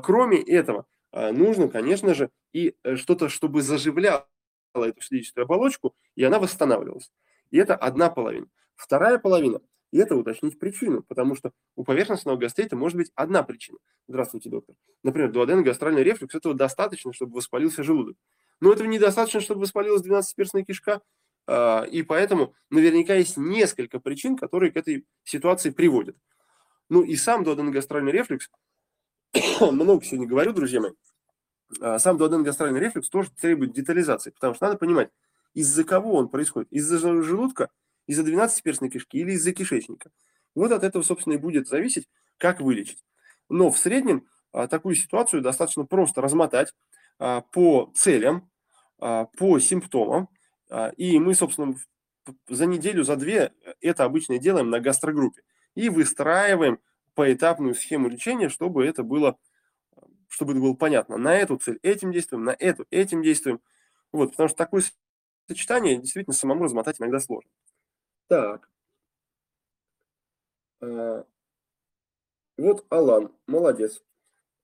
Кроме 0.01 0.41
этого, 0.41 0.87
нужно, 1.13 1.67
конечно 1.69 2.13
же, 2.13 2.29
и 2.53 2.75
э, 2.83 2.95
что-то, 2.95 3.29
чтобы 3.29 3.61
заживляло 3.61 4.25
эту 4.73 5.01
слизистую 5.01 5.45
оболочку, 5.45 5.95
и 6.15 6.23
она 6.23 6.39
восстанавливалась. 6.39 7.11
И 7.51 7.57
это 7.57 7.75
одна 7.75 8.09
половина. 8.09 8.47
Вторая 8.75 9.19
половина– 9.19 9.61
это 9.91 10.15
уточнить 10.15 10.57
причину, 10.57 11.03
потому 11.03 11.35
что 11.35 11.51
у 11.75 11.83
поверхностного 11.83 12.37
гастрита 12.37 12.75
может 12.75 12.97
быть 12.97 13.11
одна 13.15 13.43
причина. 13.43 13.77
Здравствуйте, 14.07 14.49
доктор. 14.49 14.75
Например, 15.03 15.31
дуоденогастральный 15.31 16.03
рефлюкс, 16.03 16.33
этого 16.33 16.55
достаточно, 16.55 17.13
чтобы 17.13 17.35
воспалился 17.35 17.83
желудок. 17.83 18.17
Но 18.59 18.73
этого 18.73 18.87
недостаточно, 18.87 19.41
чтобы 19.41 19.61
воспалилась 19.61 20.05
12-перстная 20.05 20.63
кишка, 20.63 21.01
а, 21.45 21.83
и 21.83 22.01
поэтому 22.01 22.55
наверняка 22.69 23.15
есть 23.15 23.37
несколько 23.37 23.99
причин, 23.99 24.37
которые 24.37 24.71
к 24.71 24.77
этой 24.77 25.05
ситуации 25.23 25.69
приводят. 25.69 26.15
Ну 26.89 27.01
и 27.03 27.15
сам 27.15 27.43
дуоденогастральный 27.43 28.11
рефлюкс, 28.11 28.49
много 29.71 30.03
сегодня 30.03 30.27
говорю, 30.27 30.53
друзья 30.53 30.81
мои, 30.81 30.91
а, 31.81 31.99
сам 31.99 32.17
дуоденогастральный 32.17 32.79
рефлюкс 32.79 33.09
тоже 33.09 33.31
требует 33.31 33.73
детализации, 33.73 34.31
потому 34.31 34.53
что 34.53 34.65
надо 34.65 34.77
понимать, 34.77 35.09
из-за 35.53 35.83
кого 35.83 36.15
он 36.15 36.29
происходит. 36.29 36.71
Из-за 36.71 36.97
желудка– 36.99 37.69
из-за 38.07 38.23
12-перстной 38.23 38.89
кишки 38.89 39.17
или 39.17 39.31
из-за 39.33 39.53
кишечника. 39.53 40.11
Вот 40.55 40.71
от 40.71 40.83
этого, 40.83 41.03
собственно, 41.03 41.33
и 41.33 41.37
будет 41.37 41.67
зависеть, 41.67 42.09
как 42.37 42.59
вылечить. 42.59 43.03
Но 43.49 43.71
в 43.71 43.77
среднем 43.77 44.27
а, 44.51 44.67
такую 44.67 44.95
ситуацию 44.95 45.41
достаточно 45.41 45.85
просто 45.85 46.21
размотать 46.21 46.73
а, 47.19 47.41
по 47.41 47.91
целям, 47.95 48.49
по 49.37 49.59
симптомам. 49.59 50.29
И 50.95 51.19
мы, 51.19 51.35
собственно, 51.35 51.75
за 52.47 52.65
неделю, 52.65 53.03
за 53.03 53.17
две 53.17 53.51
это 53.81 54.05
обычно 54.05 54.37
делаем 54.37 54.69
на 54.69 54.79
гастрогруппе. 54.79 55.41
И 55.75 55.89
выстраиваем 55.89 56.79
поэтапную 57.13 57.75
схему 57.75 58.07
лечения, 58.07 58.47
чтобы 58.47 58.85
это 58.85 59.03
было, 59.03 59.37
чтобы 60.33 60.53
это 60.53 60.61
было 60.61 60.73
понятно. 60.73 61.17
На 61.17 61.35
эту 61.35 61.57
цель 61.57 61.79
этим 61.83 62.11
действуем, 62.11 62.43
на 62.43 62.55
эту 62.57 62.87
этим 62.89 63.21
действуем. 63.21 63.61
Вот, 64.11 64.31
потому 64.31 64.49
что 64.49 64.57
такое 64.57 64.83
сочетание 65.47 65.97
действительно 65.97 66.33
самому 66.33 66.63
размотать 66.63 66.99
иногда 66.99 67.19
сложно. 67.19 67.51
Так. 68.27 68.67
А, 70.81 71.23
вот 72.57 72.83
Алан, 72.89 73.31
молодец. 73.45 74.03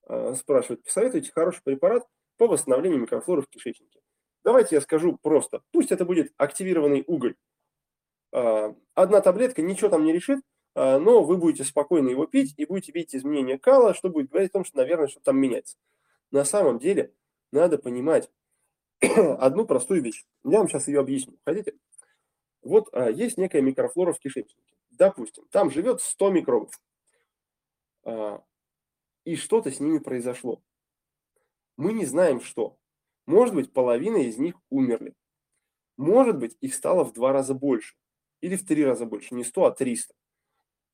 А, 0.08 0.34
спрашивает, 0.34 0.84
посоветуйте 0.84 1.32
хороший 1.32 1.62
препарат 1.62 2.08
по 2.38 2.48
восстановлению 2.48 3.00
микрофлоры 3.00 3.44
в 3.44 3.48
кишечнике. 3.48 4.02
Давайте 4.44 4.76
я 4.76 4.82
скажу 4.82 5.20
просто. 5.22 5.62
Пусть 5.72 5.92
это 5.92 6.04
будет 6.04 6.34
активированный 6.38 7.04
уголь. 7.06 7.36
А, 8.32 8.76
одна 8.96 9.22
таблетка 9.22 9.62
ничего 9.62 9.90
там 9.90 10.04
не 10.04 10.14
решит, 10.14 10.40
но 10.79 11.24
вы 11.24 11.38
будете 11.38 11.63
спокойно 11.63 12.09
его 12.09 12.25
пить 12.25 12.53
и 12.55 12.65
будете 12.65 12.91
видеть 12.93 13.15
изменения 13.15 13.57
кала, 13.57 13.93
что 13.93 14.09
будет 14.09 14.29
говорить 14.29 14.51
о 14.51 14.53
том, 14.53 14.63
что, 14.63 14.77
наверное, 14.77 15.07
что 15.07 15.19
там 15.19 15.38
меняется. 15.38 15.77
На 16.31 16.45
самом 16.45 16.79
деле 16.79 17.13
надо 17.51 17.77
понимать, 17.77 18.29
одну 19.01 19.65
простую 19.65 20.01
вещь. 20.01 20.25
Я 20.43 20.59
вам 20.59 20.67
сейчас 20.67 20.88
ее 20.88 21.00
объясню. 21.00 21.38
Хотите? 21.45 21.75
Вот 22.62 22.89
а, 22.93 23.09
есть 23.09 23.38
некая 23.38 23.62
микрофлора 23.62 24.13
в 24.13 24.19
кишечнике. 24.19 24.75
Допустим, 24.91 25.45
там 25.51 25.71
живет 25.71 26.01
100 26.01 26.29
микробов. 26.31 26.81
А, 28.03 28.43
и 29.24 29.36
что-то 29.36 29.71
с 29.71 29.79
ними 29.79 30.00
произошло. 30.00 30.62
Мы 31.77 31.93
не 31.93 32.05
знаем, 32.05 32.41
что. 32.41 32.77
Может 33.25 33.55
быть, 33.55 33.71
половина 33.71 34.17
из 34.17 34.38
них 34.38 34.55
умерли. 34.69 35.13
Может 35.98 36.38
быть, 36.38 36.57
их 36.62 36.74
стало 36.74 37.03
в 37.03 37.13
два 37.13 37.31
раза 37.31 37.53
больше. 37.53 37.95
Или 38.41 38.55
в 38.55 38.65
три 38.65 38.83
раза 38.83 39.05
больше. 39.05 39.36
Не 39.36 39.43
100, 39.43 39.65
а 39.65 39.71
300. 39.71 40.13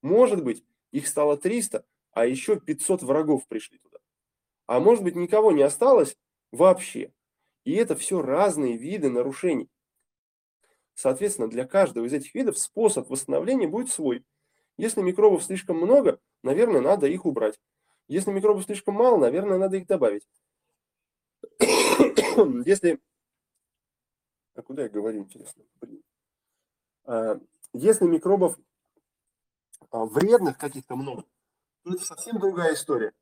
Может 0.05 0.43
быть, 0.43 0.63
их 0.91 1.07
стало 1.07 1.35
300, 1.35 1.83
а 2.12 2.27
еще 2.27 2.59
500 2.59 3.01
врагов 3.01 3.47
пришли 3.47 3.79
туда. 3.79 3.97
А 4.67 4.79
может 4.79 5.03
быть, 5.03 5.15
никого 5.15 5.51
не 5.51 5.63
осталось 5.63 6.15
вообще. 6.51 7.12
И 7.63 7.74
это 7.74 7.95
все 7.95 8.21
разные 8.21 8.77
виды 8.77 9.09
нарушений. 9.09 9.67
Соответственно, 10.93 11.50
для 11.50 11.65
каждого 11.65 12.05
из 12.05 12.13
этих 12.13 12.35
видов 12.35 12.59
способ 12.59 13.09
восстановления 13.09 13.67
будет 13.67 13.89
свой. 13.89 14.24
Если 14.77 15.01
микробов 15.01 15.43
слишком 15.43 15.77
много, 15.77 16.19
наверное, 16.43 16.81
надо 16.81 17.07
их 17.07 17.25
убрать. 17.25 17.59
Если 18.07 18.29
микробов 18.29 18.65
слишком 18.65 18.93
мало, 18.93 19.17
наверное, 19.17 19.57
надо 19.57 19.77
их 19.77 19.88
добавить. 19.88 20.27
Если... 21.59 23.00
А 24.53 24.62
куда 24.62 24.83
я 24.83 24.89
говорю, 24.89 25.21
интересно? 25.21 25.63
Блин. 25.81 26.03
А, 27.05 27.39
если 27.74 28.05
микробов 28.05 28.59
вредных 30.03 30.57
каких-то 30.57 30.95
много, 30.95 31.23
то 31.83 31.93
это 31.93 32.03
совсем 32.03 32.39
другая 32.39 32.73
история. 32.73 33.13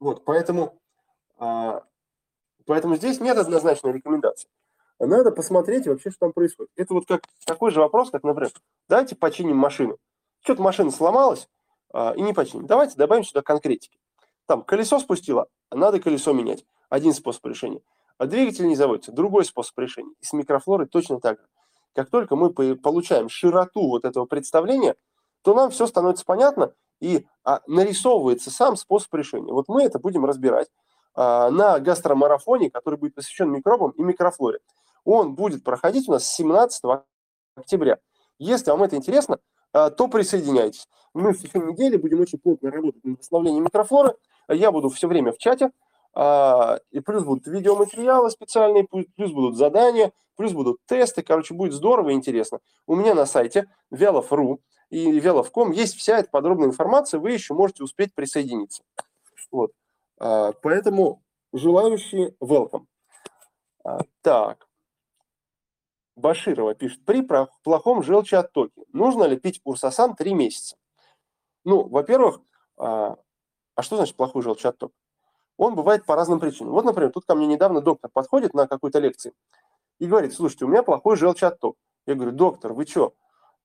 Вот, 0.00 0.24
поэтому, 0.24 0.80
а, 1.36 1.84
поэтому 2.66 2.96
здесь 2.96 3.20
нет 3.20 3.36
однозначной 3.36 3.92
рекомендации. 3.92 4.48
Надо 4.98 5.30
посмотреть 5.30 5.86
вообще, 5.86 6.10
что 6.10 6.20
там 6.20 6.32
происходит. 6.32 6.72
Это 6.74 6.92
вот 6.94 7.06
как 7.06 7.22
такой 7.46 7.70
же 7.70 7.80
вопрос, 7.80 8.10
как, 8.10 8.24
например, 8.24 8.50
давайте 8.88 9.14
починим 9.14 9.56
машину. 9.56 9.98
Что-то 10.42 10.62
машина 10.62 10.90
сломалась 10.90 11.48
и 11.94 12.20
не 12.20 12.32
починим. 12.32 12.66
Давайте 12.66 12.96
добавим 12.96 13.22
сюда 13.22 13.42
конкретики. 13.42 13.98
Там 14.46 14.62
колесо 14.62 14.98
спустило, 14.98 15.46
надо 15.70 16.00
колесо 16.00 16.32
менять. 16.32 16.64
Один 16.88 17.12
способ 17.12 17.44
решения. 17.46 17.80
А 18.16 18.26
двигатель 18.26 18.66
не 18.66 18.74
заводится, 18.74 19.12
другой 19.12 19.44
способ 19.44 19.78
решения. 19.78 20.14
И 20.20 20.24
с 20.24 20.32
микрофлорой 20.32 20.88
точно 20.88 21.20
так 21.20 21.38
же. 21.38 21.46
Как 21.94 22.10
только 22.10 22.34
мы 22.34 22.50
получаем 22.50 23.28
широту 23.28 23.88
вот 23.88 24.04
этого 24.04 24.24
представления, 24.24 24.96
то 25.42 25.54
нам 25.54 25.70
все 25.70 25.86
становится 25.86 26.24
понятно 26.24 26.72
и 27.00 27.26
а, 27.44 27.60
нарисовывается 27.66 28.50
сам 28.50 28.76
способ 28.76 29.12
решения. 29.14 29.52
Вот 29.52 29.68
мы 29.68 29.84
это 29.84 29.98
будем 29.98 30.24
разбирать 30.24 30.68
а, 31.14 31.50
на 31.50 31.78
гастромарафоне, 31.78 32.70
который 32.70 32.98
будет 32.98 33.14
посвящен 33.14 33.50
микробам 33.50 33.90
и 33.92 34.02
микрофлоре. 34.02 34.60
Он 35.04 35.34
будет 35.34 35.64
проходить 35.64 36.08
у 36.08 36.12
нас 36.12 36.24
с 36.24 36.34
17 36.34 36.82
октября. 37.56 37.98
Если 38.38 38.70
вам 38.70 38.82
это 38.82 38.96
интересно, 38.96 39.38
а, 39.72 39.90
то 39.90 40.08
присоединяйтесь. 40.08 40.88
Мы 41.14 41.32
в 41.32 41.40
течение 41.40 41.72
недели 41.72 41.96
будем 41.96 42.20
очень 42.20 42.38
плотно 42.38 42.70
работать 42.70 43.04
над 43.04 43.18
восстановлением 43.18 43.64
микрофлоры. 43.64 44.14
Я 44.48 44.72
буду 44.72 44.88
все 44.88 45.08
время 45.08 45.32
в 45.32 45.38
чате. 45.38 45.70
А, 46.14 46.78
и 46.90 47.00
плюс 47.00 47.24
будут 47.24 47.46
видеоматериалы 47.46 48.30
специальные, 48.30 48.88
плюс 48.88 49.32
будут 49.32 49.56
задания, 49.56 50.12
плюс 50.36 50.52
будут 50.52 50.78
тесты. 50.86 51.22
Короче, 51.22 51.54
будет 51.54 51.72
здорово 51.72 52.10
и 52.10 52.14
интересно. 52.14 52.60
У 52.86 52.96
меня 52.96 53.14
на 53.14 53.26
сайте 53.26 53.66
velov.ru 53.92 54.58
и 54.90 55.18
velov.com 55.20 55.72
есть 55.72 55.96
вся 55.96 56.18
эта 56.18 56.30
подробная 56.30 56.68
информация, 56.68 57.20
вы 57.20 57.32
еще 57.32 57.54
можете 57.54 57.82
успеть 57.82 58.14
присоединиться. 58.14 58.82
Вот. 59.50 59.72
А, 60.18 60.52
поэтому 60.52 61.22
желающие 61.52 62.34
welcome. 62.40 62.86
А, 63.84 64.00
так. 64.22 64.66
Баширова 66.16 66.74
пишет, 66.74 67.04
при 67.04 67.26
плохом 67.62 68.02
желчеоттоке 68.02 68.84
нужно 68.92 69.24
ли 69.24 69.38
пить 69.38 69.60
урсасан 69.64 70.16
3 70.16 70.34
месяца? 70.34 70.76
Ну, 71.64 71.86
во-первых, 71.88 72.40
а 72.76 73.16
что 73.80 73.96
значит 73.96 74.16
плохой 74.16 74.42
желчеотток? 74.42 74.92
он 75.58 75.74
бывает 75.74 76.06
по 76.06 76.14
разным 76.14 76.40
причинам. 76.40 76.72
Вот, 76.72 76.84
например, 76.84 77.10
тут 77.10 77.26
ко 77.26 77.34
мне 77.34 77.46
недавно 77.46 77.82
доктор 77.82 78.10
подходит 78.10 78.54
на 78.54 78.66
какой-то 78.66 79.00
лекции 79.00 79.34
и 79.98 80.06
говорит, 80.06 80.32
слушайте, 80.32 80.64
у 80.64 80.68
меня 80.68 80.82
плохой 80.82 81.16
желчеотток. 81.16 81.76
Я 82.06 82.14
говорю, 82.14 82.32
доктор, 82.32 82.72
вы 82.72 82.86
что? 82.86 83.12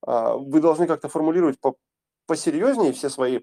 А, 0.06 0.36
вы 0.36 0.60
должны 0.60 0.86
как-то 0.86 1.08
формулировать 1.08 1.58
по 1.60 1.76
посерьезнее 2.26 2.92
все 2.92 3.10
свои 3.10 3.40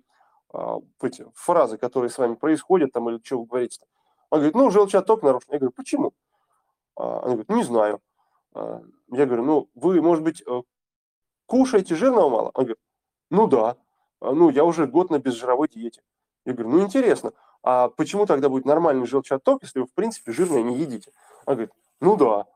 а, 0.54 0.80
эти 1.02 1.26
фразы, 1.36 1.78
которые 1.78 2.10
с 2.10 2.18
вами 2.18 2.36
происходят, 2.36 2.92
там, 2.92 3.10
или 3.10 3.20
что 3.24 3.40
вы 3.40 3.46
говорите. 3.46 3.80
-то. 3.82 3.86
Он 4.30 4.40
говорит, 4.40 4.56
ну, 4.56 4.70
желчеотток 4.70 5.24
нарушен. 5.24 5.50
Я 5.52 5.60
говорю, 5.60 5.74
почему? 5.76 6.14
А, 6.96 7.20
он 7.20 7.32
говорит, 7.32 7.50
не 7.50 7.64
знаю. 7.64 8.02
Я 8.54 9.26
говорю, 9.26 9.44
ну, 9.44 9.70
вы, 9.76 10.02
может 10.02 10.26
быть, 10.26 10.44
э, 10.46 10.62
кушаете 11.46 11.96
жирного 11.96 12.30
мало? 12.30 12.52
Он 12.54 12.66
говорит, 12.66 12.80
ну 13.30 13.48
да. 13.48 13.78
Ну, 14.20 14.50
я 14.50 14.66
уже 14.66 14.88
год 14.88 15.10
на 15.10 15.20
безжировой 15.20 15.70
диете. 15.70 16.02
Я 16.44 16.54
говорю, 16.54 16.70
ну, 16.70 16.84
интересно 16.84 17.32
а 17.64 17.90
почему 17.90 18.26
тогда 18.26 18.50
будет 18.50 18.66
нормальный 18.66 19.06
желчеотток, 19.06 19.64
если 19.64 19.80
вы, 19.80 19.86
в 19.86 19.94
принципе, 19.94 20.32
жирное 20.32 20.64
не 20.64 20.78
едите? 20.78 21.12
Она 21.46 21.56
говорит, 21.56 21.74
ну 22.00 22.16
да, 22.16 22.48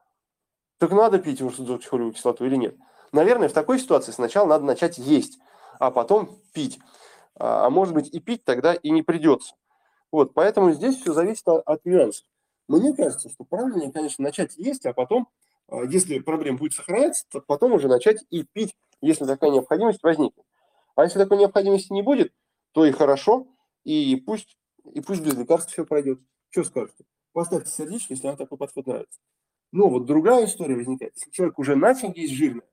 так 0.77 0.91
надо 0.91 1.19
пить 1.19 1.41
урсудзоксихолевую 1.41 2.13
кислоту 2.13 2.45
или 2.45 2.55
нет? 2.55 2.75
Наверное, 3.15 3.47
в 3.47 3.53
такой 3.53 3.79
ситуации 3.79 4.11
сначала 4.11 4.45
надо 4.45 4.65
начать 4.65 4.97
есть, 4.97 5.39
а 5.79 5.89
потом 5.89 6.37
пить. 6.51 6.79
А, 7.35 7.65
а 7.65 7.69
может 7.69 7.93
быть 7.93 8.13
и 8.13 8.19
пить 8.19 8.43
тогда 8.43 8.73
и 8.73 8.89
не 8.89 9.03
придется. 9.03 9.55
Вот, 10.11 10.33
поэтому 10.33 10.73
здесь 10.73 10.99
все 10.99 11.13
зависит 11.13 11.47
от, 11.47 11.85
нюансов. 11.85 12.25
Мне 12.67 12.93
кажется, 12.93 13.29
что 13.29 13.45
правильнее, 13.45 13.89
конечно, 13.93 14.21
начать 14.21 14.57
есть, 14.57 14.85
а 14.85 14.91
потом, 14.91 15.29
а, 15.69 15.83
если 15.83 16.19
проблема 16.19 16.57
будет 16.57 16.73
сохраняться, 16.73 17.25
то 17.31 17.39
потом 17.39 17.71
уже 17.71 17.87
начать 17.87 18.17
и 18.31 18.43
пить, 18.43 18.75
если 18.99 19.23
такая 19.23 19.51
необходимость 19.51 20.03
возникнет. 20.03 20.45
А 20.97 21.03
если 21.03 21.17
такой 21.17 21.37
необходимости 21.37 21.93
не 21.93 22.01
будет, 22.01 22.33
то 22.73 22.85
и 22.85 22.91
хорошо, 22.91 23.47
и 23.85 24.17
пусть 24.17 24.57
и 24.93 24.99
пусть 24.99 25.21
без 25.21 25.35
лекарств 25.35 25.71
все 25.71 25.85
пройдет. 25.85 26.19
Что 26.49 26.65
скажете? 26.65 27.05
Поставьте 27.31 27.71
сердечко, 27.71 28.13
если 28.13 28.27
вам 28.27 28.35
такой 28.35 28.57
подход 28.57 28.85
нравится. 28.87 29.21
Но 29.71 29.87
вот 29.87 30.05
другая 30.05 30.45
история 30.45 30.75
возникает. 30.75 31.13
Если 31.15 31.31
человек 31.31 31.57
уже 31.59 31.77
начал 31.77 32.11
есть 32.13 32.33
жирное, 32.33 32.65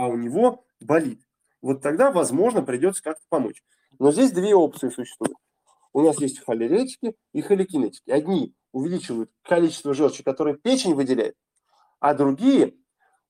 а 0.00 0.06
у 0.06 0.16
него 0.16 0.64
болит, 0.80 1.20
вот 1.60 1.82
тогда, 1.82 2.10
возможно, 2.10 2.62
придется 2.62 3.02
как-то 3.02 3.22
помочь. 3.28 3.62
Но 3.98 4.12
здесь 4.12 4.32
две 4.32 4.54
опции 4.54 4.88
существуют. 4.88 5.36
У 5.92 6.00
нас 6.00 6.18
есть 6.22 6.42
холеретики 6.42 7.14
и 7.34 7.42
холекинетики. 7.42 8.10
Одни 8.10 8.54
увеличивают 8.72 9.30
количество 9.42 9.92
желчи, 9.92 10.22
которое 10.22 10.54
печень 10.54 10.94
выделяет, 10.94 11.36
а 11.98 12.14
другие 12.14 12.76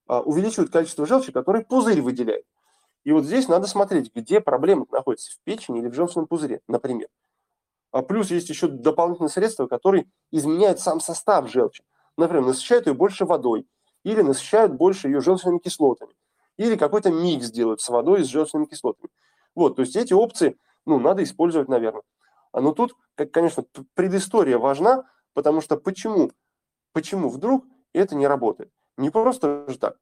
а, 0.07 0.21
увеличивают 0.21 0.71
количество 0.71 1.05
желчи, 1.05 1.33
которое 1.33 1.65
пузырь 1.65 2.01
выделяет. 2.01 2.45
И 3.03 3.11
вот 3.11 3.25
здесь 3.25 3.49
надо 3.49 3.67
смотреть, 3.67 4.15
где 4.15 4.39
проблема 4.39 4.85
находится, 4.91 5.33
в 5.33 5.41
печени 5.43 5.79
или 5.79 5.89
в 5.89 5.93
желчном 5.93 6.25
пузыре, 6.25 6.61
например. 6.69 7.09
А 7.91 8.01
плюс 8.01 8.31
есть 8.31 8.47
еще 8.47 8.69
дополнительные 8.69 9.29
средства, 9.29 9.67
которые 9.67 10.05
изменяют 10.31 10.79
сам 10.79 11.01
состав 11.01 11.51
желчи. 11.51 11.83
Например, 12.15 12.45
насыщают 12.45 12.87
ее 12.87 12.93
больше 12.93 13.25
водой, 13.25 13.67
или 14.03 14.21
насыщают 14.21 14.71
больше 14.71 15.09
ее 15.09 15.19
желчными 15.19 15.59
кислотами, 15.59 16.13
или 16.57 16.75
какой-то 16.75 17.11
микс 17.11 17.49
делают 17.51 17.81
с 17.81 17.89
водой 17.89 18.23
с 18.23 18.27
желчными 18.27 18.65
кислотами. 18.65 19.09
Вот, 19.55 19.75
то 19.75 19.81
есть 19.81 19.95
эти 19.95 20.13
опции, 20.13 20.57
ну, 20.85 20.99
надо 20.99 21.23
использовать, 21.23 21.67
наверное. 21.67 22.03
А 22.51 22.61
Но 22.61 22.73
тут, 22.73 22.95
как, 23.15 23.31
конечно, 23.31 23.63
предыстория 23.93 24.57
важна, 24.57 25.05
потому 25.33 25.61
что 25.61 25.77
почему, 25.77 26.31
почему 26.93 27.29
вдруг 27.29 27.65
это 27.93 28.15
не 28.15 28.27
работает? 28.27 28.71
Не 28.97 29.09
просто 29.09 29.65
же 29.69 29.77
так. 29.77 29.97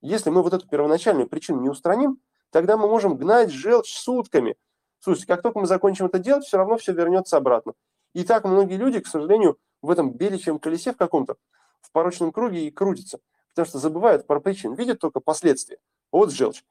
Если 0.00 0.30
мы 0.30 0.42
вот 0.42 0.52
эту 0.52 0.68
первоначальную 0.68 1.28
причину 1.28 1.60
не 1.60 1.68
устраним, 1.68 2.18
тогда 2.50 2.76
мы 2.76 2.88
можем 2.88 3.16
гнать 3.16 3.50
желчь 3.50 3.96
сутками– 3.96 4.56
Слушайте, 5.04 5.26
как 5.26 5.42
только 5.42 5.58
мы 5.58 5.66
закончим 5.66 6.06
это 6.06 6.18
делать, 6.18 6.46
все 6.46 6.56
равно 6.56 6.78
все 6.78 6.94
вернется 6.94 7.36
обратно. 7.36 7.74
И 8.14 8.24
так 8.24 8.44
многие 8.44 8.78
люди, 8.78 9.00
к 9.00 9.06
сожалению, 9.06 9.58
в 9.82 9.90
этом 9.90 10.10
беличьем 10.10 10.58
колесе 10.58 10.94
в 10.94 10.96
каком-то, 10.96 11.36
в 11.82 11.92
порочном 11.92 12.32
круге 12.32 12.66
и 12.66 12.70
крутятся. 12.70 13.18
Потому 13.54 13.68
что 13.68 13.78
забывают 13.78 14.26
про 14.26 14.40
причину, 14.40 14.74
видят 14.74 14.98
только 14.98 15.20
последствия. 15.20 15.78
Вот 16.10 16.32
желчь. 16.32 16.64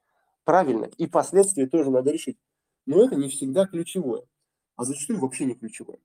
Правильно. 0.44 0.84
И 0.98 1.06
последствия 1.06 1.66
тоже 1.66 1.90
надо 1.90 2.10
решить. 2.10 2.38
Но 2.84 3.02
это 3.02 3.16
не 3.16 3.30
всегда 3.30 3.66
ключевое. 3.66 4.26
А 4.76 4.84
зачастую 4.84 5.18
вообще 5.18 5.46
не 5.46 5.54
ключевое. 5.54 5.98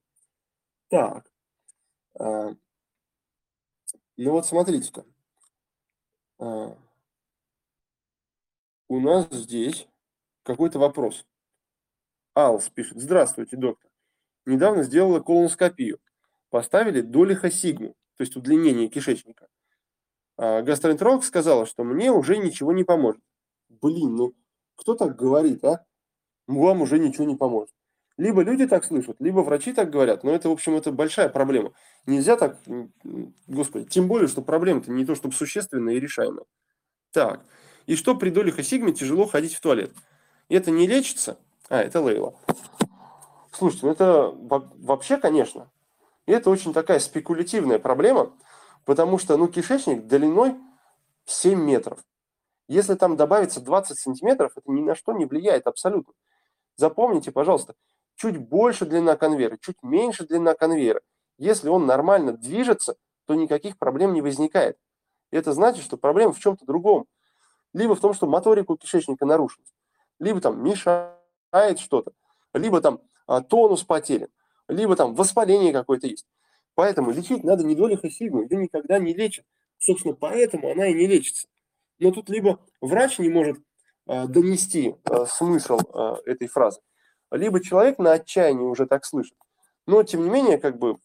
Так. 0.87 1.29
А, 2.17 2.55
ну 4.15 4.31
вот 4.31 4.45
смотрите-ка. 4.45 5.05
А, 6.39 6.77
у 8.87 8.99
нас 9.01 9.27
здесь 9.31 9.85
какой-то 10.43 10.79
вопрос. 10.79 11.25
Алс 12.35 12.69
пишет. 12.69 13.01
Здравствуйте, 13.01 13.57
доктор. 13.57 13.91
Недавно 14.45 14.83
сделала 14.83 15.19
колоноскопию. 15.19 15.99
Поставили 16.49 17.01
долихосигму, 17.01 17.95
то 18.15 18.21
есть 18.23 18.37
удлинение 18.37 18.87
кишечника. 18.87 19.49
А 20.41 20.61
гастроэнтеролог 20.61 21.25
сказала, 21.25 21.65
что 21.65 21.83
мне 21.83 22.13
уже 22.13 22.37
ничего 22.37 22.71
не 22.71 22.85
поможет. 22.85 23.21
Блин, 23.67 24.15
ну 24.15 24.33
кто 24.77 24.95
так 24.95 25.17
говорит, 25.17 25.65
а? 25.65 25.83
Вам 26.47 26.81
уже 26.81 26.97
ничего 26.97 27.25
не 27.25 27.35
поможет. 27.35 27.73
Либо 28.15 28.41
люди 28.41 28.65
так 28.65 28.85
слышат, 28.85 29.17
либо 29.19 29.41
врачи 29.41 29.73
так 29.73 29.89
говорят. 29.89 30.23
Но 30.23 30.31
это, 30.31 30.47
в 30.47 30.53
общем, 30.53 30.75
это 30.75 30.93
большая 30.93 31.27
проблема. 31.27 31.73
Нельзя 32.05 32.37
так, 32.37 32.57
господи, 33.47 33.85
тем 33.87 34.07
более, 34.07 34.29
что 34.29 34.41
проблема-то 34.41 34.91
не 34.91 35.05
то, 35.05 35.13
чтобы 35.13 35.35
существенная 35.35 35.95
и 35.95 35.99
решаемая. 35.99 36.45
Так, 37.11 37.45
и 37.85 37.97
что 37.97 38.15
при 38.15 38.29
долях 38.29 38.59
и 38.59 38.63
сигме 38.63 38.93
тяжело 38.93 39.25
ходить 39.25 39.53
в 39.53 39.59
туалет? 39.59 39.91
Это 40.47 40.71
не 40.71 40.87
лечится? 40.87 41.37
А, 41.67 41.81
это 41.81 41.99
Лейла. 41.99 42.33
Слушайте, 43.51 43.87
ну 43.87 43.91
это 43.91 44.33
вообще, 44.37 45.17
конечно, 45.17 45.69
это 46.25 46.49
очень 46.49 46.71
такая 46.71 46.99
спекулятивная 46.99 47.77
проблема, 47.77 48.31
потому 48.89 49.19
что, 49.19 49.37
ну, 49.37 49.47
кишечник 49.47 50.07
длиной 50.07 50.55
7 51.25 51.61
метров. 51.61 52.03
Если 52.67 52.95
там 52.95 53.17
добавится 53.17 53.61
20 53.61 53.99
сантиметров, 53.99 54.53
это 54.55 54.71
ни 54.71 54.81
на 54.81 54.95
что 54.95 55.13
не 55.13 55.25
влияет 55.25 55.67
абсолютно. 55.67 56.11
Запомните, 56.75 57.31
пожалуйста, 57.31 57.75
чуть 58.15 58.39
больше 58.39 58.87
длина 58.87 59.15
конвейера, 59.15 59.57
чуть 59.57 59.83
меньше 59.83 60.25
длина 60.25 60.55
конвейера. 60.55 61.01
Если 61.37 61.69
он 61.69 61.85
нормально 61.85 62.31
движется, 62.31 62.95
то 63.27 63.35
никаких 63.35 63.77
проблем 63.77 64.13
не 64.13 64.23
возникает. 64.23 64.75
Это 65.29 65.53
значит, 65.53 65.83
что 65.83 65.95
проблема 65.95 66.33
в 66.33 66.39
чем-то 66.39 66.65
другом. 66.65 67.05
Либо 67.73 67.93
в 67.93 67.99
том, 67.99 68.15
что 68.15 68.25
моторика 68.25 68.71
у 68.71 68.77
кишечника 68.77 69.23
нарушена, 69.23 69.65
либо 70.17 70.41
там 70.41 70.63
мешает 70.63 71.77
что-то, 71.77 72.13
либо 72.53 72.81
там 72.81 73.01
а, 73.27 73.41
тонус 73.41 73.83
потерян, 73.83 74.29
либо 74.67 74.95
там 74.95 75.13
воспаление 75.13 75.73
какое-то 75.73 76.07
есть. 76.07 76.25
Поэтому 76.79 77.11
лечить 77.11 77.43
надо 77.43 77.65
не 77.65 77.75
долю 77.75 77.99
сигму, 78.09 78.43
ее 78.43 78.55
никогда 78.55 78.99
не 78.99 79.13
лечат. 79.13 79.43
Собственно, 79.79 80.13
поэтому 80.13 80.71
она 80.71 80.87
и 80.87 80.93
не 80.93 81.07
лечится. 81.07 81.49
Но 81.99 82.09
тут 82.11 82.29
либо 82.29 82.61
врач 82.79 83.19
не 83.19 83.27
может 83.27 83.57
а, 84.07 84.27
донести 84.27 84.95
а, 85.03 85.25
смысл 85.25 85.77
а, 85.93 86.19
этой 86.25 86.47
фразы, 86.47 86.79
либо 87.31 87.61
человек 87.61 87.99
на 87.99 88.13
отчаянии 88.13 88.63
уже 88.63 88.85
так 88.85 89.03
слышит. 89.03 89.35
Но, 89.87 90.03
тем 90.03 90.23
не 90.23 90.29
менее, 90.29 90.57
как 90.57 90.77
бы 90.77 90.95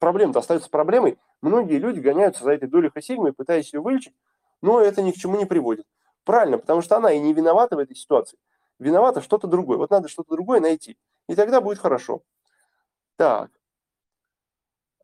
проблема-то 0.00 0.40
остается 0.40 0.68
проблемой. 0.68 1.16
Многие 1.40 1.78
люди 1.78 2.00
гоняются 2.00 2.44
за 2.44 2.52
этой 2.52 2.68
долей 2.68 2.90
сигмы, 3.00 3.32
пытаясь 3.32 3.72
ее 3.72 3.80
вылечить, 3.80 4.12
но 4.60 4.82
это 4.82 5.00
ни 5.00 5.12
к 5.12 5.16
чему 5.16 5.38
не 5.38 5.46
приводит. 5.46 5.86
Правильно, 6.24 6.58
потому 6.58 6.82
что 6.82 6.94
она 6.98 7.10
и 7.10 7.18
не 7.18 7.32
виновата 7.32 7.74
в 7.76 7.78
этой 7.78 7.96
ситуации. 7.96 8.36
Виновата 8.78 9.22
что-то 9.22 9.46
другое. 9.46 9.78
Вот 9.78 9.88
надо 9.88 10.08
что-то 10.08 10.34
другое 10.34 10.60
найти. 10.60 10.98
И 11.26 11.34
тогда 11.34 11.62
будет 11.62 11.78
хорошо. 11.78 12.20
Так. 13.16 13.55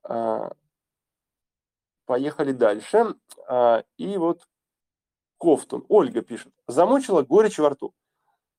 А, 0.04 0.52
поехали 2.06 2.52
дальше. 2.52 3.14
А, 3.48 3.84
и 3.96 4.16
вот 4.16 4.46
Кофтун. 5.38 5.84
Ольга 5.88 6.22
пишет. 6.22 6.52
Замучила 6.66 7.22
горечь 7.22 7.58
во 7.58 7.70
рту. 7.70 7.94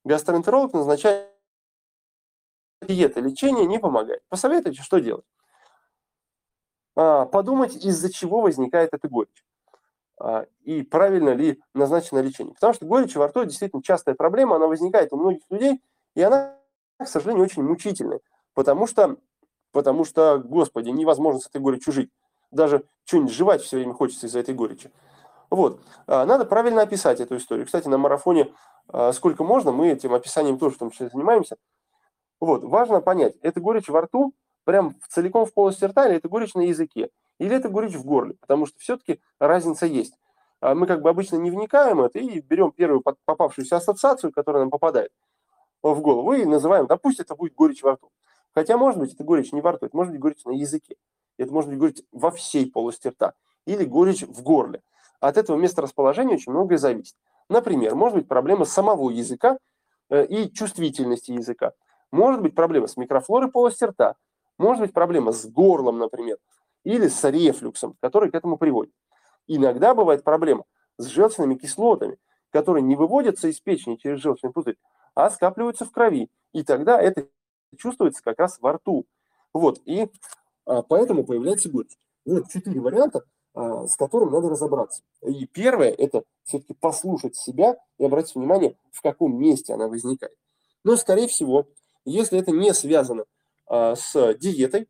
Гастроэнтеролог 0.03 0.73
назначает 0.73 1.31
диета, 2.81 3.21
лечение 3.21 3.65
не 3.65 3.79
помогает. 3.79 4.21
Посоветуйте, 4.27 4.81
что 4.81 4.99
делать. 4.99 5.25
А, 6.95 7.25
подумать, 7.25 7.75
из-за 7.75 8.11
чего 8.11 8.41
возникает 8.41 8.93
эта 8.93 9.07
горечь. 9.07 9.45
И 10.61 10.83
правильно 10.83 11.29
ли 11.29 11.61
назначено 11.73 12.19
лечение. 12.19 12.53
Потому 12.53 12.73
что 12.73 12.85
горечь 12.85 13.15
во 13.15 13.27
рту 13.27 13.45
действительно 13.45 13.81
частая 13.81 14.15
проблема, 14.15 14.55
она 14.57 14.67
возникает 14.67 15.11
у 15.11 15.17
многих 15.17 15.41
людей, 15.49 15.81
и 16.15 16.21
она, 16.21 16.57
к 16.97 17.07
сожалению, 17.07 17.43
очень 17.43 17.63
мучительная. 17.63 18.21
Потому 18.53 18.85
что, 18.87 19.17
потому 19.73 20.05
что, 20.05 20.37
господи, 20.37 20.89
невозможно 20.89 21.41
с 21.41 21.47
этой 21.47 21.59
горечью 21.59 21.91
жить. 21.91 22.11
Даже 22.51 22.85
что-нибудь 23.03 23.33
жевать 23.33 23.61
все 23.61 23.75
время 23.75 23.93
хочется 23.93 24.27
из-за 24.27 24.39
этой 24.39 24.53
горечи. 24.53 24.91
Вот. 25.49 25.81
А, 26.07 26.25
надо 26.25 26.45
правильно 26.45 26.83
описать 26.83 27.19
эту 27.19 27.35
историю. 27.35 27.65
Кстати, 27.65 27.89
на 27.89 27.97
марафоне 27.97 28.53
сколько 29.13 29.43
можно, 29.43 29.71
мы 29.71 29.89
этим 29.89 30.13
описанием 30.13 30.57
тоже 30.57 30.75
в 30.75 30.77
том 30.77 30.91
числе 30.91 31.09
занимаемся. 31.09 31.55
Вот, 32.39 32.63
важно 32.63 32.99
понять, 32.99 33.35
это 33.41 33.61
горечь 33.61 33.87
во 33.87 34.01
рту, 34.01 34.33
прям 34.65 34.95
целиком 35.09 35.45
в 35.45 35.53
полости 35.53 35.85
рта, 35.85 36.07
или 36.07 36.17
это 36.17 36.27
горечь 36.27 36.53
на 36.53 36.61
языке, 36.61 37.09
или 37.39 37.55
это 37.55 37.69
горечь 37.69 37.95
в 37.95 38.03
горле, 38.03 38.35
потому 38.41 38.65
что 38.65 38.77
все-таки 38.79 39.21
разница 39.39 39.85
есть. 39.85 40.13
А 40.59 40.75
мы 40.75 40.87
как 40.87 41.01
бы 41.01 41.09
обычно 41.09 41.37
не 41.37 41.51
вникаем 41.51 41.97
в 41.97 42.03
это 42.03 42.19
и 42.19 42.41
берем 42.41 42.71
первую 42.71 43.01
попавшуюся 43.25 43.77
ассоциацию, 43.77 44.33
которая 44.33 44.63
нам 44.63 44.69
попадает 44.69 45.11
в 45.81 46.01
голову, 46.01 46.33
и 46.33 46.45
называем, 46.45 46.85
да 46.87 46.97
пусть 46.97 47.19
это 47.19 47.35
будет 47.35 47.55
горечь 47.55 47.83
во 47.83 47.93
рту. 47.93 48.11
Хотя, 48.53 48.77
может 48.77 48.99
быть, 48.99 49.13
это 49.13 49.23
горечь 49.23 49.51
не 49.51 49.61
во 49.61 49.73
рту, 49.73 49.87
это 49.87 49.95
может 49.95 50.11
быть 50.11 50.21
горечь 50.21 50.43
на 50.45 50.51
языке, 50.51 50.95
это 51.37 51.51
может 51.51 51.69
быть 51.69 51.79
горечь 51.79 52.03
во 52.11 52.31
всей 52.31 52.69
полости 52.69 53.07
рта, 53.07 53.33
или 53.65 53.83
горечь 53.83 54.23
в 54.23 54.43
горле. 54.43 54.81
От 55.19 55.37
этого 55.37 55.57
места 55.57 55.81
расположения 55.81 56.35
очень 56.35 56.51
многое 56.51 56.77
зависит. 56.77 57.15
Например, 57.49 57.95
может 57.95 58.17
быть 58.17 58.27
проблема 58.27 58.65
самого 58.65 59.09
языка 59.09 59.57
э, 60.09 60.25
и 60.25 60.51
чувствительности 60.51 61.31
языка. 61.31 61.73
Может 62.11 62.41
быть 62.41 62.55
проблема 62.55 62.87
с 62.87 62.97
микрофлорой 62.97 63.49
полости 63.49 63.85
рта, 63.85 64.15
может 64.57 64.81
быть 64.81 64.93
проблема 64.93 65.31
с 65.31 65.45
горлом, 65.47 65.97
например, 65.97 66.37
или 66.83 67.07
с 67.07 67.23
рефлюксом, 67.29 67.95
который 68.01 68.29
к 68.29 68.35
этому 68.35 68.57
приводит. 68.57 68.93
Иногда 69.47 69.95
бывает 69.95 70.23
проблема 70.23 70.65
с 70.97 71.07
желчными 71.07 71.55
кислотами, 71.55 72.17
которые 72.51 72.83
не 72.83 72.95
выводятся 72.95 73.47
из 73.47 73.59
печени 73.59 73.95
через 73.95 74.19
желчный 74.19 74.51
пузырь, 74.51 74.77
а 75.15 75.29
скапливаются 75.29 75.85
в 75.85 75.91
крови. 75.91 76.29
И 76.53 76.63
тогда 76.63 77.01
это 77.01 77.27
чувствуется 77.75 78.23
как 78.23 78.39
раз 78.39 78.57
во 78.59 78.73
рту. 78.73 79.05
Вот, 79.53 79.81
и 79.85 80.07
а, 80.65 80.81
поэтому 80.81 81.23
появляется 81.23 81.69
горечь. 81.69 81.97
Вот 82.25 82.49
четыре 82.49 82.79
варианта, 82.79 83.25
а, 83.53 83.87
с 83.87 83.95
которым 83.95 84.31
надо 84.31 84.49
разобраться. 84.49 85.03
И 85.21 85.45
первое– 85.45 85.89
это 85.97 86.23
все-таки 86.43 86.73
послушать 86.73 87.35
себя 87.35 87.77
и 87.97 88.05
обратить 88.05 88.35
внимание, 88.35 88.77
в 88.91 89.01
каком 89.01 89.37
месте 89.37 89.73
она 89.73 89.87
возникает. 89.87 90.35
Но, 90.83 90.95
скорее 90.95 91.27
всего, 91.27 91.67
если 92.05 92.39
это 92.39 92.51
не 92.51 92.73
связано 92.73 93.25
а, 93.67 93.95
с 93.95 94.33
диетой, 94.35 94.89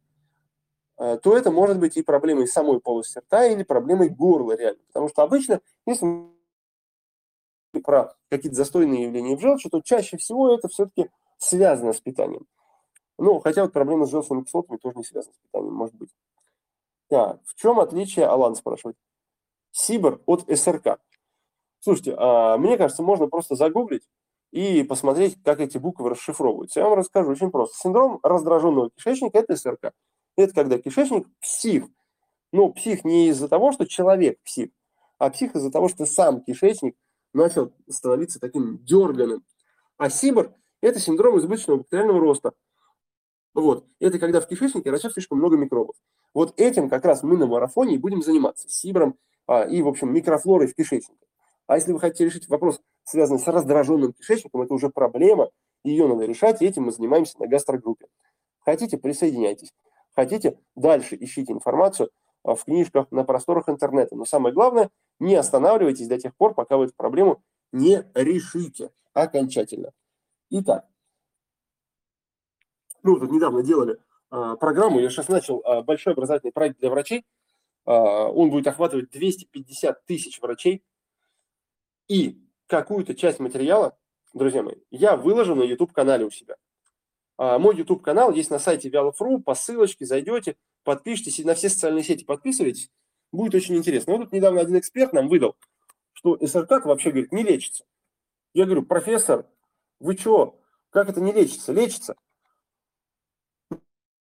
а, 0.97 1.17
то 1.17 1.37
это 1.37 1.51
может 1.51 1.79
быть 1.79 1.97
и 1.97 2.03
проблемой 2.03 2.47
самой 2.47 2.79
полости 2.79 3.19
рта 3.19 3.45
или 3.45 3.63
проблемой 3.63 4.09
горла 4.09 4.55
реально. 4.55 4.81
Потому 4.87 5.09
что 5.09 5.23
обычно, 5.23 5.61
если 5.85 6.07
про 7.83 8.15
какие-то 8.29 8.55
застойные 8.55 9.03
явления 9.03 9.35
в 9.35 9.41
желчи, 9.41 9.69
то 9.69 9.81
чаще 9.81 10.17
всего 10.17 10.53
это 10.53 10.67
все-таки 10.67 11.09
связано 11.37 11.93
с 11.93 11.99
питанием. 11.99 12.45
Ну, 13.17 13.39
хотя 13.39 13.63
вот 13.63 13.73
проблема 13.73 14.05
с 14.05 14.11
желчными 14.11 14.43
кислотами 14.43 14.77
тоже 14.77 14.97
не 14.97 15.03
связана 15.03 15.33
с 15.33 15.37
питанием, 15.37 15.73
может 15.73 15.95
быть. 15.95 16.09
Так, 17.09 17.41
в 17.45 17.55
чем 17.55 17.79
отличие, 17.79 18.25
Алан 18.25 18.55
спрашивает, 18.55 18.97
Сибр 19.71 20.21
от 20.25 20.45
СРК? 20.49 20.99
Слушайте, 21.79 22.15
а, 22.17 22.57
мне 22.57 22.77
кажется, 22.77 23.03
можно 23.03 23.27
просто 23.27 23.55
загуглить 23.55 24.07
и 24.51 24.83
посмотреть, 24.83 25.37
как 25.43 25.59
эти 25.59 25.77
буквы 25.77 26.11
расшифровываются. 26.11 26.79
Я 26.79 26.87
вам 26.87 26.99
расскажу 26.99 27.31
очень 27.31 27.51
просто. 27.51 27.75
Синдром 27.77 28.19
раздраженного 28.23 28.91
кишечника– 28.91 29.37
это 29.39 29.55
СРК. 29.55 29.93
Это 30.37 30.53
когда 30.53 30.77
кишечник 30.77 31.27
псих. 31.39 31.85
Но 32.51 32.69
псих 32.69 33.03
не 33.03 33.29
из-за 33.29 33.47
того, 33.47 33.71
что 33.71 33.85
человек 33.87 34.39
псих, 34.43 34.69
а 35.17 35.31
псих 35.31 35.55
из-за 35.55 35.71
того, 35.71 35.89
что 35.89 36.05
сам 36.05 36.41
кишечник 36.41 36.95
начал 37.33 37.73
становиться 37.89 38.39
таким 38.39 38.77
дерганым. 38.85 39.43
А 39.97 40.09
СИБР– 40.09 40.53
это 40.81 40.99
синдром 40.99 41.39
избыточного 41.39 41.79
бактериального 41.79 42.19
роста. 42.19 42.53
Вот. 43.53 43.85
Это 43.99 44.19
когда 44.19 44.41
в 44.41 44.47
кишечнике 44.47 44.89
растет 44.89 45.13
слишком 45.13 45.37
много 45.37 45.57
микробов. 45.57 45.95
Вот 46.33 46.53
этим 46.59 46.89
как 46.89 47.05
раз 47.05 47.23
мы 47.23 47.37
на 47.37 47.45
марафоне 47.45 47.95
и 47.95 47.97
будем 47.97 48.21
заниматься. 48.21 48.67
СИБРом 48.69 49.15
а, 49.47 49.63
и, 49.63 49.81
в 49.81 49.87
общем, 49.87 50.13
микрофлорой 50.13 50.67
в 50.67 50.75
кишечнике. 50.75 51.25
А 51.67 51.75
если 51.75 51.93
вы 51.93 51.99
хотите 51.99 52.25
решить 52.25 52.49
вопрос, 52.49 52.81
связанный 53.03 53.39
с 53.39 53.47
раздраженным 53.47 54.13
кишечником, 54.13 54.61
это 54.61 54.73
уже 54.73 54.89
проблема, 54.89 55.49
ее 55.83 56.07
надо 56.07 56.25
решать, 56.25 56.61
и 56.61 56.65
этим 56.65 56.83
мы 56.83 56.91
занимаемся 56.91 57.39
на 57.39 57.47
гастрогруппе. 57.47 58.07
Хотите, 58.59 58.97
присоединяйтесь. 58.97 59.73
Хотите, 60.15 60.59
дальше 60.75 61.17
ищите 61.19 61.53
информацию 61.53 62.09
а, 62.43 62.55
в 62.55 62.65
книжках, 62.65 63.11
на 63.11 63.23
просторах 63.23 63.69
интернета. 63.69 64.15
Но 64.15 64.25
самое 64.25 64.53
главное, 64.53 64.89
не 65.19 65.35
останавливайтесь 65.35 66.07
до 66.07 66.19
тех 66.19 66.35
пор, 66.35 66.53
пока 66.53 66.77
вы 66.77 66.85
эту 66.85 66.93
проблему 66.95 67.43
не 67.71 68.03
решите 68.13 68.91
окончательно. 69.13 69.91
Итак, 70.49 70.85
ну, 73.03 73.19
тут 73.19 73.31
недавно 73.31 73.63
делали 73.63 73.97
э, 74.31 74.55
программу, 74.59 74.99
я 74.99 75.09
сейчас 75.09 75.27
начал 75.27 75.61
э, 75.61 75.81
большой 75.83 76.13
образовательный 76.13 76.51
проект 76.51 76.79
для 76.79 76.89
врачей. 76.89 77.25
Э, 77.85 77.91
он 77.91 78.49
будет 78.49 78.67
охватывать 78.67 79.11
250 79.11 80.05
тысяч 80.05 80.41
врачей 80.41 80.83
и 82.07 82.41
какую-то 82.67 83.13
часть 83.15 83.39
материала, 83.39 83.97
друзья 84.33 84.63
мои, 84.63 84.75
я 84.89 85.15
выложу 85.15 85.55
на 85.55 85.63
YouTube-канале 85.63 86.25
у 86.25 86.31
себя. 86.31 86.55
А, 87.37 87.59
мой 87.59 87.75
YouTube-канал 87.75 88.31
есть 88.31 88.49
на 88.49 88.59
сайте 88.59 88.89
Вялов.ру, 88.89 89.39
по 89.39 89.55
ссылочке 89.55 90.05
зайдете, 90.05 90.55
подпишитесь, 90.83 91.43
на 91.43 91.55
все 91.55 91.69
социальные 91.69 92.03
сети 92.03 92.23
подписывайтесь, 92.23 92.91
будет 93.31 93.55
очень 93.55 93.75
интересно. 93.75 94.13
Вот 94.13 94.23
тут 94.23 94.33
недавно 94.33 94.61
один 94.61 94.77
эксперт 94.77 95.13
нам 95.13 95.27
выдал, 95.27 95.55
что 96.13 96.37
СРК 96.45 96.85
вообще, 96.85 97.11
говорит, 97.11 97.31
не 97.31 97.43
лечится. 97.43 97.85
Я 98.53 98.65
говорю, 98.65 98.83
профессор, 98.83 99.47
вы 99.99 100.15
что, 100.15 100.59
как 100.89 101.09
это 101.09 101.21
не 101.21 101.31
лечится? 101.31 101.73
Лечится. 101.73 102.15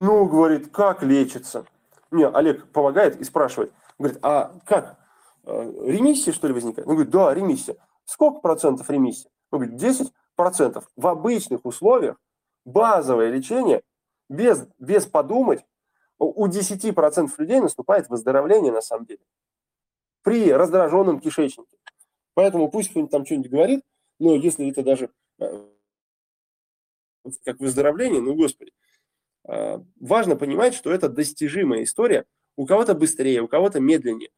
Ну, 0.02 0.26
говорит, 0.26 0.72
как 0.72 1.04
лечится? 1.04 1.64
Мне 2.10 2.26
Олег 2.26 2.66
помогает 2.72 3.20
и 3.20 3.24
спрашивает, 3.24 3.72
говорит, 4.00 4.18
а 4.22 4.52
как? 4.66 4.98
Э, 5.44 5.62
ремиссия, 5.86 6.32
что 6.32 6.48
ли, 6.48 6.52
возникает? 6.52 6.88
Он 6.88 6.94
говорит, 6.94 7.12
да, 7.12 7.32
ремиссия. 7.32 7.76
Сколько 8.04 8.40
процентов 8.40 8.90
ремиссии? 8.90 9.30
Он 9.52 9.60
говорит, 9.60 9.76
10 9.76 10.12
процентов. 10.34 10.90
В 10.96 11.06
обычных 11.06 11.64
условиях, 11.64 12.16
базовое 12.64 13.30
лечение, 13.30 13.82
без, 14.28 14.66
без 14.80 15.06
подумать, 15.06 15.64
у 16.18 16.48
10% 16.48 17.30
людей 17.38 17.60
наступает 17.60 18.08
выздоровление 18.08 18.72
на 18.72 18.80
самом 18.80 19.06
деле 19.06 19.20
при 20.22 20.52
раздраженном 20.52 21.20
кишечнике. 21.20 21.78
Поэтому 22.34 22.68
пусть 22.72 22.90
кто-нибудь 22.90 23.12
там 23.12 23.24
что-нибудь 23.24 23.52
говорит, 23.52 23.84
но 24.18 24.34
если 24.34 24.68
это 24.68 24.82
даже 24.82 25.10
э, 25.38 25.64
как 27.44 27.60
выздоровление, 27.60 28.20
ну, 28.20 28.34
господи, 28.34 28.72
важно 29.44 30.36
понимать, 30.36 30.74
что 30.74 30.92
это 30.92 31.08
достижимая 31.08 31.82
история. 31.82 32.26
У 32.56 32.66
кого-то 32.66 32.94
быстрее, 32.94 33.42
у 33.42 33.48
кого-то 33.48 33.80
медленнее. 33.80 34.30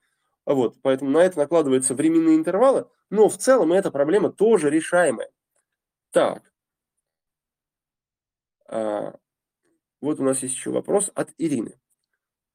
Вот, 0.46 0.76
поэтому 0.82 1.10
на 1.10 1.18
это 1.18 1.38
накладываются 1.38 1.94
временные 1.94 2.36
интервалы, 2.36 2.86
но 3.10 3.28
в 3.28 3.38
целом 3.38 3.72
эта 3.72 3.90
проблема 3.90 4.30
тоже 4.30 4.70
решаемая. 4.70 5.30
Так. 6.10 6.52
А, 8.68 9.14
вот 10.00 10.20
у 10.20 10.22
нас 10.22 10.42
есть 10.42 10.54
еще 10.54 10.70
вопрос 10.70 11.10
от 11.14 11.30
Ирины. 11.38 11.80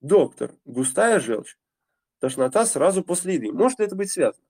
Доктор, 0.02 0.56
густая 0.66 1.20
желчь, 1.20 1.58
тошнота 2.20 2.66
сразу 2.66 3.04
после 3.04 3.36
еды. 3.36 3.52
Может 3.52 3.80
ли 3.80 3.86
это 3.86 3.96
быть 3.96 4.12
связано? 4.12 4.46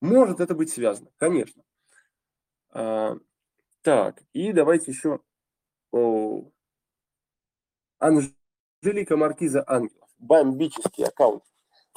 Может 0.00 0.40
это 0.40 0.54
быть 0.54 0.70
связано, 0.70 1.10
конечно. 1.16 1.62
А, 2.70 3.16
так, 3.82 4.22
и 4.32 4.52
давайте 4.52 4.90
еще 4.90 5.20
о, 5.92 6.50
Анжелика 8.00 9.16
Маркиза 9.16 9.62
Ангелов. 9.66 10.08
Бомбический 10.18 11.04
аккаунт. 11.04 11.44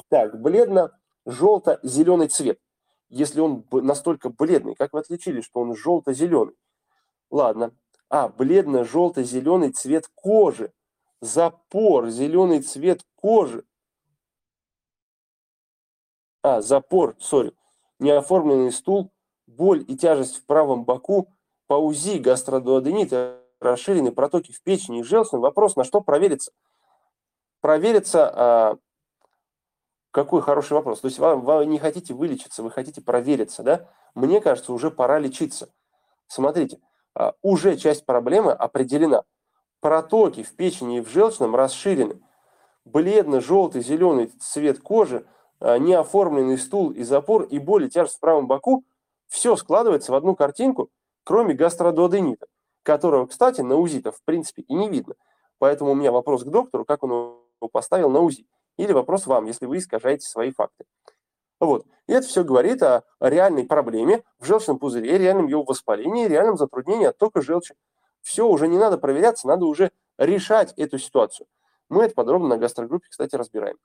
Так, 0.08 0.40
бледно-желто-зеленый 0.40 2.28
цвет. 2.28 2.60
Если 3.08 3.40
он 3.40 3.66
настолько 3.70 4.28
бледный, 4.30 4.74
как 4.74 4.92
вы 4.92 5.00
отличили, 5.00 5.40
что 5.40 5.60
он 5.60 5.74
желто-зеленый? 5.74 6.54
Ладно. 7.30 7.74
А, 8.08 8.28
бледно-желто-зеленый 8.28 9.72
цвет 9.72 10.08
кожи. 10.14 10.72
Запор, 11.20 12.10
зеленый 12.10 12.60
цвет 12.60 13.02
кожи. 13.16 13.64
А, 16.42 16.60
запор, 16.60 17.16
сори. 17.18 17.52
Неоформленный 17.98 18.72
стул, 18.72 19.10
боль 19.46 19.84
и 19.88 19.96
тяжесть 19.96 20.36
в 20.36 20.44
правом 20.44 20.84
боку, 20.84 21.34
по 21.66 21.74
УЗИ 21.74 22.18
гастродуоденит, 22.18 23.12
расширенные 23.64 24.12
протоки 24.12 24.52
в 24.52 24.62
печени 24.62 25.00
и 25.00 25.02
желчном. 25.02 25.40
Вопрос, 25.40 25.76
на 25.76 25.84
что 25.84 26.00
проверится? 26.00 26.52
Проверится 27.60 28.32
а, 28.34 28.76
какой 30.10 30.42
хороший 30.42 30.74
вопрос. 30.74 31.00
То 31.00 31.06
есть 31.06 31.18
вам, 31.18 31.40
вы 31.40 31.66
не 31.66 31.78
хотите 31.78 32.14
вылечиться, 32.14 32.62
вы 32.62 32.70
хотите 32.70 33.00
провериться, 33.00 33.62
да? 33.62 33.88
Мне 34.14 34.40
кажется, 34.40 34.72
уже 34.72 34.90
пора 34.90 35.18
лечиться. 35.18 35.70
Смотрите, 36.28 36.78
а, 37.14 37.34
уже 37.42 37.76
часть 37.76 38.06
проблемы 38.06 38.52
определена. 38.52 39.24
Протоки 39.80 40.42
в 40.42 40.54
печени 40.54 40.98
и 40.98 41.00
в 41.00 41.08
желчном 41.08 41.56
расширены. 41.56 42.20
Бледно-желтый, 42.84 43.82
зеленый 43.82 44.26
цвет 44.40 44.78
кожи, 44.78 45.26
а, 45.58 45.78
неоформленный 45.78 46.58
стул 46.58 46.90
и 46.90 47.02
запор 47.02 47.42
и 47.44 47.58
боли, 47.58 47.88
тяжесть 47.88 48.16
в 48.16 48.20
правом 48.20 48.46
боку. 48.46 48.84
Все 49.26 49.56
складывается 49.56 50.12
в 50.12 50.14
одну 50.14 50.36
картинку, 50.36 50.90
кроме 51.24 51.54
гастродуоденита, 51.54 52.46
которого, 52.84 53.26
кстати, 53.26 53.62
на 53.62 53.76
УЗИ-то 53.76 54.12
в 54.12 54.22
принципе 54.24 54.62
и 54.62 54.74
не 54.74 54.88
видно. 54.88 55.14
Поэтому 55.58 55.90
у 55.90 55.94
меня 55.94 56.12
вопрос 56.12 56.44
к 56.44 56.48
доктору, 56.48 56.84
как 56.84 57.02
он 57.02 57.10
его 57.10 57.68
поставил 57.72 58.10
на 58.10 58.20
УЗИ. 58.20 58.46
Или 58.76 58.92
вопрос 58.92 59.26
вам, 59.26 59.46
если 59.46 59.66
вы 59.66 59.78
искажаете 59.78 60.28
свои 60.28 60.52
факты. 60.52 60.84
Вот. 61.60 61.86
И 62.06 62.12
это 62.12 62.26
все 62.26 62.44
говорит 62.44 62.82
о 62.82 63.04
реальной 63.20 63.64
проблеме 63.64 64.22
в 64.38 64.44
желчном 64.44 64.78
пузыре, 64.78 65.16
реальном 65.18 65.46
его 65.46 65.62
воспалении, 65.62 66.28
реальном 66.28 66.58
затруднении 66.58 67.06
оттока 67.06 67.40
желчи. 67.40 67.74
Все, 68.20 68.46
уже 68.46 68.68
не 68.68 68.78
надо 68.78 68.98
проверяться, 68.98 69.46
надо 69.46 69.64
уже 69.64 69.90
решать 70.18 70.74
эту 70.76 70.98
ситуацию. 70.98 71.46
Мы 71.88 72.04
это 72.04 72.14
подробно 72.14 72.48
на 72.48 72.56
гастрогруппе, 72.56 73.08
кстати, 73.08 73.34
разбираем. 73.36 73.76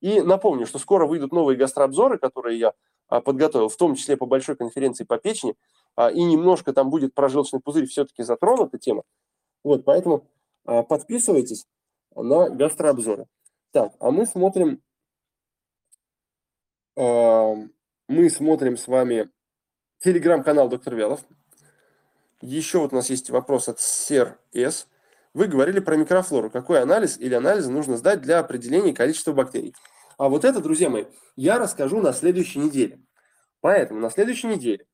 И 0.00 0.20
напомню, 0.20 0.66
что 0.66 0.78
скоро 0.78 1.06
выйдут 1.06 1.32
новые 1.32 1.56
гастрообзоры, 1.56 2.18
которые 2.18 2.58
я 2.58 2.72
а, 3.08 3.20
подготовил, 3.20 3.68
в 3.68 3.76
том 3.76 3.94
числе 3.94 4.16
по 4.16 4.26
большой 4.26 4.56
конференции 4.56 5.04
по 5.04 5.18
печени, 5.18 5.56
и 5.96 6.22
немножко 6.22 6.72
там 6.72 6.90
будет 6.90 7.14
про 7.14 7.28
желчный 7.28 7.60
пузырь 7.60 7.86
все-таки 7.86 8.22
затронута 8.22 8.78
тема. 8.78 9.02
Вот, 9.62 9.84
поэтому 9.84 10.26
а, 10.64 10.82
подписывайтесь 10.82 11.66
на 12.14 12.48
гастрообзоры. 12.50 13.26
Так, 13.72 13.92
а 14.00 14.10
мы 14.10 14.26
смотрим, 14.26 14.82
э, 16.96 17.54
мы 18.08 18.30
смотрим 18.30 18.76
с 18.76 18.88
вами 18.88 19.30
телеграм-канал 20.00 20.68
Доктор 20.68 20.96
Вялов. 20.96 21.20
Еще 22.40 22.78
вот 22.78 22.92
у 22.92 22.96
нас 22.96 23.10
есть 23.10 23.30
вопрос 23.30 23.68
от 23.68 23.80
Сер 23.80 24.38
С. 24.52 24.88
Вы 25.34 25.46
говорили 25.46 25.78
про 25.78 25.96
микрофлору. 25.96 26.50
Какой 26.50 26.80
анализ 26.80 27.16
или 27.18 27.34
анализы 27.34 27.70
нужно 27.70 27.96
сдать 27.96 28.22
для 28.22 28.40
определения 28.40 28.92
количества 28.92 29.32
бактерий? 29.32 29.74
А 30.18 30.28
вот 30.28 30.44
это, 30.44 30.60
друзья 30.60 30.90
мои, 30.90 31.04
я 31.36 31.58
расскажу 31.58 32.00
на 32.00 32.12
следующей 32.12 32.58
неделе. 32.58 33.00
Поэтому 33.60 34.00
на 34.00 34.10
следующей 34.10 34.48
неделе, 34.48 34.86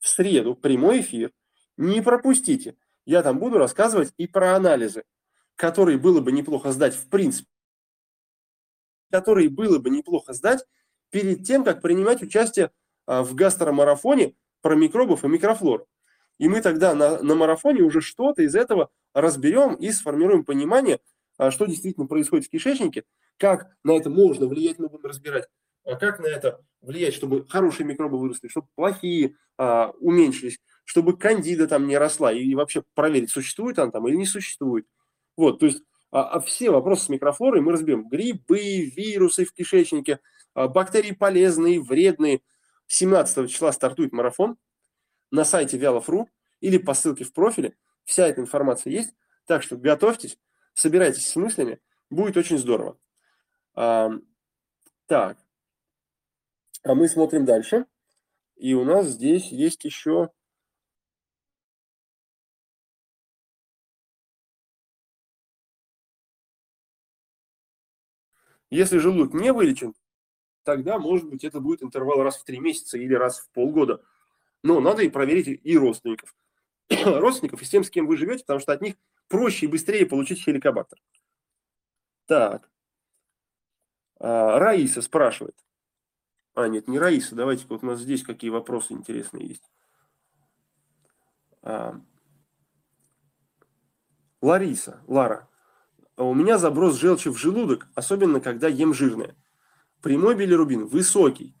в 0.00 0.08
среду, 0.08 0.54
прямой 0.54 1.00
эфир, 1.00 1.32
не 1.76 2.00
пропустите. 2.02 2.76
Я 3.06 3.22
там 3.22 3.38
буду 3.38 3.58
рассказывать 3.58 4.12
и 4.16 4.26
про 4.26 4.56
анализы, 4.56 5.04
которые 5.56 5.98
было 5.98 6.20
бы 6.20 6.32
неплохо 6.32 6.72
сдать 6.72 6.94
в 6.94 7.08
принципе 7.08 7.48
которые 9.10 9.50
было 9.50 9.78
бы 9.78 9.90
неплохо 9.90 10.32
сдать 10.32 10.64
перед 11.10 11.44
тем, 11.44 11.64
как 11.64 11.82
принимать 11.82 12.22
участие 12.22 12.70
а, 13.06 13.22
в 13.22 13.34
гастромарафоне 13.34 14.34
про 14.62 14.74
микробов 14.74 15.24
и 15.24 15.28
микрофлору. 15.28 15.86
И 16.38 16.48
мы 16.48 16.62
тогда 16.62 16.94
на, 16.94 17.22
на 17.22 17.34
марафоне 17.34 17.82
уже 17.82 18.00
что-то 18.00 18.42
из 18.42 18.54
этого 18.54 18.90
разберем 19.12 19.74
и 19.74 19.90
сформируем 19.90 20.44
понимание, 20.44 21.00
а, 21.36 21.50
что 21.50 21.66
действительно 21.66 22.06
происходит 22.06 22.46
в 22.46 22.50
кишечнике, 22.50 23.04
как 23.36 23.74
на 23.82 23.96
это 23.96 24.08
можно 24.08 24.46
влиять, 24.46 24.78
мы 24.78 24.88
будем 24.88 25.06
разбирать, 25.06 25.48
как 25.84 26.20
на 26.20 26.26
это 26.26 26.60
влиять, 26.80 27.14
чтобы 27.14 27.46
хорошие 27.48 27.86
микробы 27.86 28.18
выросли, 28.18 28.48
чтобы 28.48 28.68
плохие 28.74 29.36
а, 29.58 29.90
уменьшились, 30.00 30.60
чтобы 30.84 31.16
кандида 31.16 31.68
там 31.68 31.86
не 31.86 31.98
росла, 31.98 32.32
и 32.32 32.54
вообще 32.54 32.82
проверить, 32.94 33.30
существует 33.30 33.78
она 33.78 33.90
там 33.90 34.08
или 34.08 34.16
не 34.16 34.26
существует. 34.26 34.86
Вот, 35.36 35.60
то 35.60 35.66
есть 35.66 35.82
а, 36.10 36.22
а 36.22 36.40
все 36.40 36.70
вопросы 36.70 37.04
с 37.04 37.08
микрофлорой 37.08 37.60
мы 37.60 37.72
разберем. 37.72 38.08
Грибы, 38.08 38.90
вирусы 38.96 39.44
в 39.44 39.52
кишечнике, 39.52 40.20
а, 40.54 40.68
бактерии 40.68 41.12
полезные, 41.12 41.80
вредные. 41.80 42.40
17 42.88 43.50
числа 43.50 43.72
стартует 43.72 44.12
марафон 44.12 44.56
на 45.30 45.44
сайте 45.44 45.78
Вялов.ру 45.78 46.28
или 46.60 46.78
по 46.78 46.94
ссылке 46.94 47.24
в 47.24 47.32
профиле. 47.32 47.76
Вся 48.04 48.26
эта 48.26 48.40
информация 48.40 48.92
есть. 48.92 49.14
Так 49.46 49.62
что 49.62 49.76
готовьтесь, 49.76 50.38
собирайтесь 50.74 51.28
с 51.28 51.36
мыслями. 51.36 51.80
Будет 52.10 52.36
очень 52.36 52.58
здорово. 52.58 52.98
А, 53.74 54.10
так. 55.06 55.38
А 56.82 56.94
мы 56.94 57.08
смотрим 57.08 57.44
дальше. 57.44 57.86
И 58.56 58.74
у 58.74 58.84
нас 58.84 59.06
здесь 59.06 59.50
есть 59.50 59.84
еще 59.84 60.30
Если 68.70 68.98
желудок 68.98 69.34
не 69.34 69.52
вылечен, 69.52 69.94
тогда, 70.62 70.98
может 70.98 71.28
быть, 71.28 71.42
это 71.42 71.60
будет 71.60 71.82
интервал 71.82 72.22
раз 72.22 72.36
в 72.38 72.44
три 72.44 72.60
месяца 72.60 72.98
или 72.98 73.14
раз 73.14 73.40
в 73.40 73.50
полгода. 73.50 74.00
Но 74.62 74.80
надо 74.80 75.02
и 75.02 75.08
проверить 75.08 75.60
и 75.62 75.76
родственников. 75.76 76.34
родственников 77.04 77.62
и 77.62 77.64
с 77.64 77.68
тем, 77.68 77.82
с 77.82 77.90
кем 77.90 78.06
вы 78.06 78.16
живете, 78.16 78.44
потому 78.44 78.60
что 78.60 78.72
от 78.72 78.80
них 78.80 78.94
проще 79.26 79.66
и 79.66 79.68
быстрее 79.68 80.06
получить 80.06 80.42
хеликобактер. 80.42 80.98
Так. 82.26 82.70
А, 84.20 84.58
Раиса 84.60 85.02
спрашивает. 85.02 85.56
А, 86.54 86.68
нет, 86.68 86.88
не 86.88 86.98
Раиса. 86.98 87.34
Давайте 87.34 87.66
вот 87.68 87.82
у 87.82 87.86
нас 87.86 88.00
здесь 88.00 88.22
какие 88.22 88.50
вопросы 88.50 88.92
интересные 88.92 89.46
есть. 89.46 89.70
А, 91.62 92.00
Лариса, 94.40 95.00
Лара. 95.06 95.48
А 96.16 96.24
у 96.24 96.34
меня 96.34 96.58
заброс 96.58 96.96
желчи 96.96 97.28
в 97.28 97.36
желудок, 97.36 97.88
особенно 97.94 98.40
когда 98.40 98.68
ем 98.68 98.92
жирное. 98.92 99.36
Прямой 100.02 100.34
билирубин 100.34 100.86
высокий. 100.86 101.56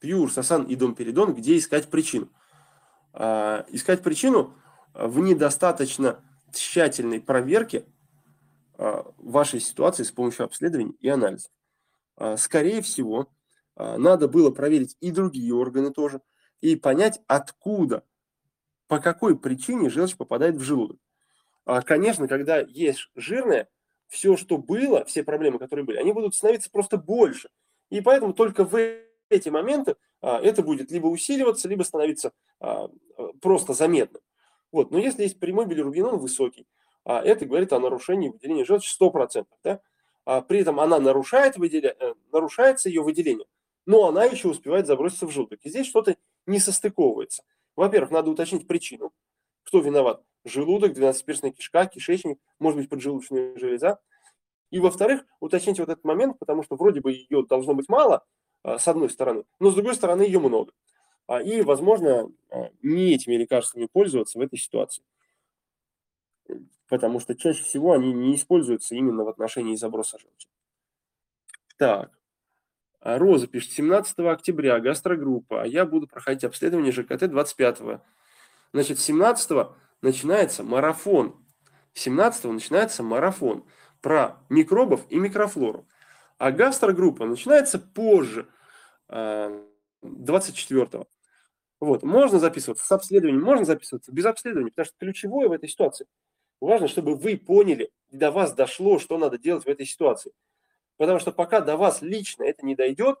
Пьюр, 0.00 0.30
Сасан 0.30 0.64
и 0.64 0.76
Домперидон, 0.76 1.34
где 1.34 1.56
искать 1.56 1.90
причину? 1.90 2.28
А, 3.12 3.64
искать 3.68 4.02
причину 4.02 4.54
в 4.92 5.18
недостаточно 5.20 6.20
тщательной 6.52 7.20
проверке 7.20 7.86
а, 8.76 9.10
вашей 9.18 9.60
ситуации 9.60 10.02
с 10.02 10.10
помощью 10.10 10.44
обследований 10.44 10.96
и 11.00 11.08
анализов. 11.08 11.50
А, 12.16 12.36
скорее 12.36 12.82
всего, 12.82 13.28
надо 13.76 14.28
было 14.28 14.50
проверить 14.50 14.96
и 15.00 15.10
другие 15.10 15.52
органы 15.54 15.92
тоже, 15.92 16.20
и 16.60 16.76
понять, 16.76 17.20
откуда, 17.26 18.04
по 18.86 18.98
какой 18.98 19.38
причине 19.38 19.90
желчь 19.90 20.16
попадает 20.16 20.56
в 20.56 20.62
желудок. 20.62 20.98
А, 21.64 21.82
конечно, 21.82 22.28
когда 22.28 22.58
есть 22.60 23.10
жирное, 23.14 23.68
все, 24.08 24.36
что 24.36 24.58
было, 24.58 25.04
все 25.04 25.24
проблемы, 25.24 25.58
которые 25.58 25.84
были, 25.84 25.96
они 25.98 26.12
будут 26.12 26.34
становиться 26.34 26.70
просто 26.70 26.98
больше. 26.98 27.48
И 27.90 28.00
поэтому 28.00 28.34
только 28.34 28.64
в 28.64 28.78
эти 29.28 29.48
моменты 29.48 29.96
а, 30.20 30.40
это 30.40 30.62
будет 30.62 30.90
либо 30.90 31.06
усиливаться, 31.06 31.68
либо 31.68 31.82
становиться 31.82 32.32
а, 32.60 32.88
просто 33.40 33.72
заметным. 33.72 34.22
Вот. 34.72 34.90
Но 34.90 34.98
если 34.98 35.22
есть 35.22 35.38
прямой 35.38 35.66
билирубинон 35.66 36.18
высокий, 36.18 36.66
а, 37.04 37.22
это 37.22 37.46
говорит 37.46 37.72
о 37.72 37.78
нарушении 37.78 38.28
выделения 38.28 38.64
желчи 38.64 38.90
100%. 39.00 39.46
Да? 39.62 39.80
А 40.24 40.40
при 40.40 40.60
этом 40.60 40.80
она 40.80 40.98
нарушает 40.98 41.56
выделя... 41.56 41.94
Э, 41.98 42.14
нарушается 42.32 42.88
ее 42.88 43.02
выделение, 43.02 43.46
но 43.86 44.06
она 44.06 44.24
еще 44.24 44.48
успевает 44.48 44.86
заброситься 44.86 45.26
в 45.26 45.30
желудок. 45.30 45.60
И 45.62 45.70
здесь 45.70 45.86
что-то 45.86 46.16
не 46.46 46.58
состыковывается. 46.58 47.42
Во-первых, 47.76 48.10
надо 48.10 48.30
уточнить 48.30 48.66
причину. 48.66 49.12
Кто 49.64 49.80
виноват? 49.80 50.22
Желудок, 50.44 50.92
двенадцатиперстная 50.92 51.50
кишка, 51.50 51.86
кишечник, 51.86 52.38
может 52.58 52.78
быть, 52.78 52.88
поджелудочная 52.88 53.56
железа. 53.58 53.98
И, 54.70 54.78
во-вторых, 54.78 55.24
уточнить 55.40 55.78
вот 55.78 55.88
этот 55.88 56.04
момент, 56.04 56.38
потому 56.38 56.62
что 56.62 56.76
вроде 56.76 57.00
бы 57.00 57.12
ее 57.12 57.44
должно 57.46 57.74
быть 57.74 57.88
мало, 57.88 58.24
а, 58.62 58.78
с 58.78 58.88
одной 58.88 59.10
стороны, 59.10 59.44
но 59.60 59.70
с 59.70 59.74
другой 59.74 59.94
стороны 59.94 60.22
ее 60.22 60.38
много. 60.38 60.72
А, 61.26 61.40
и, 61.40 61.62
возможно, 61.62 62.30
а, 62.50 62.70
не 62.82 63.14
этими 63.14 63.36
лекарствами 63.36 63.86
пользоваться 63.86 64.38
в 64.38 64.42
этой 64.42 64.58
ситуации. 64.58 65.04
Потому 66.88 67.20
что 67.20 67.34
чаще 67.34 67.62
всего 67.62 67.92
они 67.92 68.12
не 68.12 68.34
используются 68.34 68.94
именно 68.94 69.24
в 69.24 69.28
отношении 69.28 69.76
заброса 69.76 70.18
желчи. 70.18 70.48
Так. 71.78 72.10
Роза 73.04 73.46
пишет, 73.46 73.72
17 73.72 74.18
октября 74.20 74.80
гастрогруппа, 74.80 75.62
а 75.62 75.66
я 75.66 75.84
буду 75.84 76.08
проходить 76.08 76.42
обследование 76.42 76.90
ЖКТ 76.90 77.28
25. 77.28 78.00
Значит, 78.72 78.98
17 78.98 79.68
начинается 80.00 80.64
марафон. 80.64 81.36
17 81.92 82.44
начинается 82.44 83.02
марафон 83.02 83.66
про 84.00 84.38
микробов 84.48 85.02
и 85.10 85.16
микрофлору. 85.16 85.86
А 86.38 86.50
гастрогруппа 86.50 87.26
начинается 87.26 87.78
позже, 87.78 88.48
24 89.08 90.84
-го. 90.84 91.06
Вот. 91.80 92.02
Можно 92.04 92.38
записываться 92.38 92.86
с 92.86 92.92
обследованием, 92.92 93.42
можно 93.42 93.66
записываться 93.66 94.12
без 94.12 94.24
обследования, 94.24 94.70
потому 94.70 94.86
что 94.86 94.96
ключевое 94.98 95.48
в 95.48 95.52
этой 95.52 95.68
ситуации. 95.68 96.06
Важно, 96.58 96.88
чтобы 96.88 97.16
вы 97.16 97.36
поняли, 97.36 97.90
до 98.10 98.30
вас 98.30 98.54
дошло, 98.54 98.98
что 98.98 99.18
надо 99.18 99.36
делать 99.36 99.66
в 99.66 99.68
этой 99.68 99.84
ситуации. 99.84 100.32
Потому 100.96 101.18
что 101.18 101.32
пока 101.32 101.60
до 101.60 101.76
вас 101.76 102.02
лично 102.02 102.44
это 102.44 102.64
не 102.64 102.74
дойдет, 102.74 103.18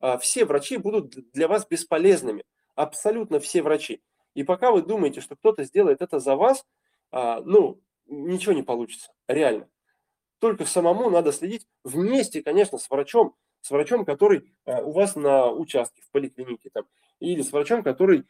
а, 0.00 0.18
все 0.18 0.44
врачи 0.44 0.76
будут 0.76 1.32
для 1.32 1.48
вас 1.48 1.66
бесполезными. 1.66 2.44
Абсолютно 2.74 3.40
все 3.40 3.62
врачи. 3.62 4.02
И 4.34 4.42
пока 4.42 4.70
вы 4.70 4.82
думаете, 4.82 5.20
что 5.20 5.36
кто-то 5.36 5.64
сделает 5.64 6.02
это 6.02 6.18
за 6.20 6.36
вас, 6.36 6.64
а, 7.10 7.40
ну, 7.40 7.80
ничего 8.06 8.52
не 8.52 8.62
получится. 8.62 9.12
Реально. 9.26 9.68
Только 10.38 10.66
самому 10.66 11.08
надо 11.08 11.32
следить 11.32 11.66
вместе, 11.82 12.42
конечно, 12.42 12.78
с 12.78 12.90
врачом, 12.90 13.34
с 13.62 13.70
врачом, 13.70 14.04
который 14.04 14.52
а, 14.64 14.82
у 14.82 14.92
вас 14.92 15.16
на 15.16 15.50
участке, 15.50 16.02
в 16.02 16.10
поликлинике, 16.10 16.70
там, 16.70 16.84
или 17.18 17.40
с 17.40 17.50
врачом, 17.50 17.82
который 17.82 18.26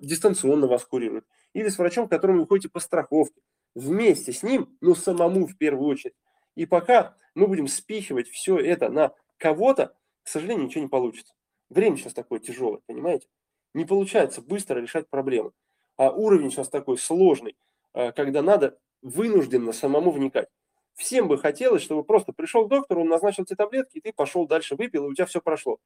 дистанционно 0.00 0.66
вас 0.66 0.84
курирует, 0.84 1.24
или 1.52 1.68
с 1.68 1.78
врачом, 1.78 2.08
к 2.08 2.10
которому 2.10 2.40
вы 2.40 2.46
ходите 2.48 2.68
по 2.68 2.80
страховке. 2.80 3.40
Вместе 3.76 4.32
с 4.32 4.42
ним, 4.42 4.76
но 4.80 4.96
самому 4.96 5.46
в 5.46 5.56
первую 5.56 5.88
очередь. 5.88 6.16
И 6.56 6.66
пока 6.66 7.16
мы 7.34 7.46
будем 7.46 7.68
спихивать 7.68 8.28
все 8.28 8.58
это 8.58 8.88
на 8.88 9.12
кого-то, 9.38 9.94
к 10.22 10.28
сожалению, 10.28 10.66
ничего 10.66 10.82
не 10.82 10.88
получится. 10.88 11.34
Время 11.68 11.96
сейчас 11.96 12.14
такое 12.14 12.38
тяжелое, 12.38 12.80
понимаете? 12.86 13.26
Не 13.72 13.84
получается 13.84 14.40
быстро 14.40 14.80
решать 14.80 15.08
проблемы. 15.08 15.52
А 15.96 16.10
уровень 16.10 16.50
сейчас 16.50 16.68
такой 16.68 16.98
сложный, 16.98 17.56
а, 17.92 18.12
когда 18.12 18.42
надо 18.42 18.78
вынужденно 19.02 19.72
самому 19.72 20.10
вникать. 20.10 20.48
Всем 20.94 21.26
бы 21.26 21.38
хотелось, 21.38 21.82
чтобы 21.82 22.04
просто 22.04 22.32
пришел 22.32 22.66
к 22.66 22.70
доктору, 22.70 23.02
он 23.02 23.08
назначил 23.08 23.44
тебе 23.44 23.56
таблетки, 23.56 23.98
и 23.98 24.00
ты 24.00 24.12
пошел 24.12 24.46
дальше, 24.46 24.76
выпил, 24.76 25.06
и 25.06 25.08
у 25.08 25.14
тебя 25.14 25.26
все 25.26 25.40
прошло. 25.40 25.78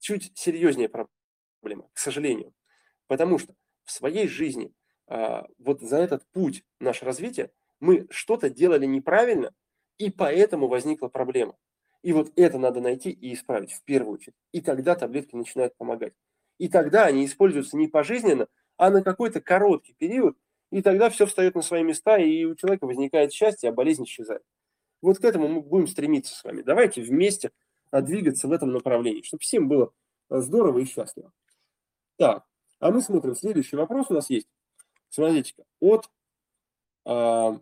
Чуть 0.00 0.36
серьезнее 0.36 0.88
проблема, 0.88 1.88
к 1.92 1.98
сожалению. 1.98 2.52
Потому 3.06 3.38
что 3.38 3.54
в 3.84 3.92
своей 3.92 4.26
жизни 4.26 4.72
а, 5.06 5.46
вот 5.58 5.80
за 5.80 5.98
этот 5.98 6.26
путь 6.32 6.64
наше 6.80 7.04
развития 7.04 7.50
мы 7.78 8.06
что-то 8.10 8.50
делали 8.50 8.86
неправильно, 8.86 9.54
и 9.98 10.10
поэтому 10.10 10.68
возникла 10.68 11.08
проблема. 11.08 11.56
И 12.02 12.12
вот 12.12 12.30
это 12.36 12.58
надо 12.58 12.80
найти 12.80 13.10
и 13.10 13.34
исправить 13.34 13.72
в 13.72 13.82
первую 13.82 14.14
очередь. 14.14 14.36
И 14.52 14.60
тогда 14.60 14.94
таблетки 14.94 15.34
начинают 15.34 15.76
помогать. 15.76 16.12
И 16.58 16.68
тогда 16.68 17.06
они 17.06 17.26
используются 17.26 17.76
не 17.76 17.88
пожизненно, 17.88 18.46
а 18.76 18.90
на 18.90 19.02
какой-то 19.02 19.40
короткий 19.40 19.94
период, 19.94 20.36
и 20.70 20.82
тогда 20.82 21.10
все 21.10 21.26
встает 21.26 21.54
на 21.54 21.62
свои 21.62 21.82
места, 21.82 22.18
и 22.18 22.44
у 22.44 22.54
человека 22.54 22.86
возникает 22.86 23.32
счастье, 23.32 23.70
а 23.70 23.72
болезнь 23.72 24.04
исчезает. 24.04 24.42
Вот 25.02 25.18
к 25.18 25.24
этому 25.24 25.48
мы 25.48 25.60
будем 25.60 25.86
стремиться 25.86 26.34
с 26.34 26.44
вами. 26.44 26.62
Давайте 26.62 27.02
вместе 27.02 27.50
двигаться 27.92 28.48
в 28.48 28.52
этом 28.52 28.72
направлении, 28.72 29.22
чтобы 29.22 29.42
всем 29.42 29.68
было 29.68 29.92
здорово 30.28 30.78
и 30.78 30.84
счастливо. 30.84 31.32
Так, 32.16 32.44
а 32.80 32.90
мы 32.90 33.00
смотрим, 33.00 33.34
следующий 33.34 33.76
вопрос 33.76 34.06
у 34.10 34.14
нас 34.14 34.30
есть. 34.30 34.48
Смотрите-ка, 35.08 35.64
от 35.80 36.10
а, 37.04 37.60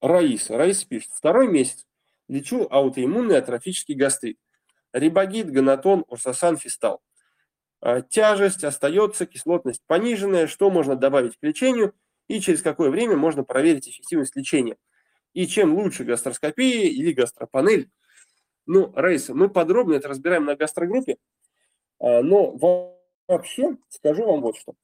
Раиса. 0.00 0.56
Раиса 0.56 0.86
пишет, 0.86 1.10
второй 1.14 1.48
месяц 1.48 1.86
лечу 2.28 2.66
аутоиммунный 2.70 3.38
атрофический 3.38 3.94
гастрит. 3.94 4.38
Рибогит, 4.92 5.50
гонатон, 5.50 6.04
урсасан, 6.08 6.56
фистал. 6.56 7.02
А, 7.80 8.00
тяжесть 8.00 8.64
остается, 8.64 9.26
кислотность 9.26 9.82
пониженная, 9.86 10.46
что 10.46 10.70
можно 10.70 10.96
добавить 10.96 11.36
к 11.36 11.42
лечению 11.42 11.94
и 12.26 12.40
через 12.40 12.62
какое 12.62 12.90
время 12.90 13.16
можно 13.16 13.44
проверить 13.44 13.88
эффективность 13.88 14.36
лечения. 14.36 14.76
И 15.34 15.46
чем 15.46 15.74
лучше 15.74 16.04
гастроскопия 16.04 16.88
или 16.88 17.12
гастропанель. 17.12 17.90
Ну, 18.66 18.92
Раиса, 18.94 19.34
мы 19.34 19.48
подробно 19.48 19.94
это 19.94 20.08
разбираем 20.08 20.44
на 20.44 20.56
гастрогруппе, 20.56 21.16
а, 22.00 22.22
но 22.22 22.56
вообще 23.26 23.76
скажу 23.88 24.24
вам 24.24 24.40
вот 24.40 24.56
что. 24.56 24.74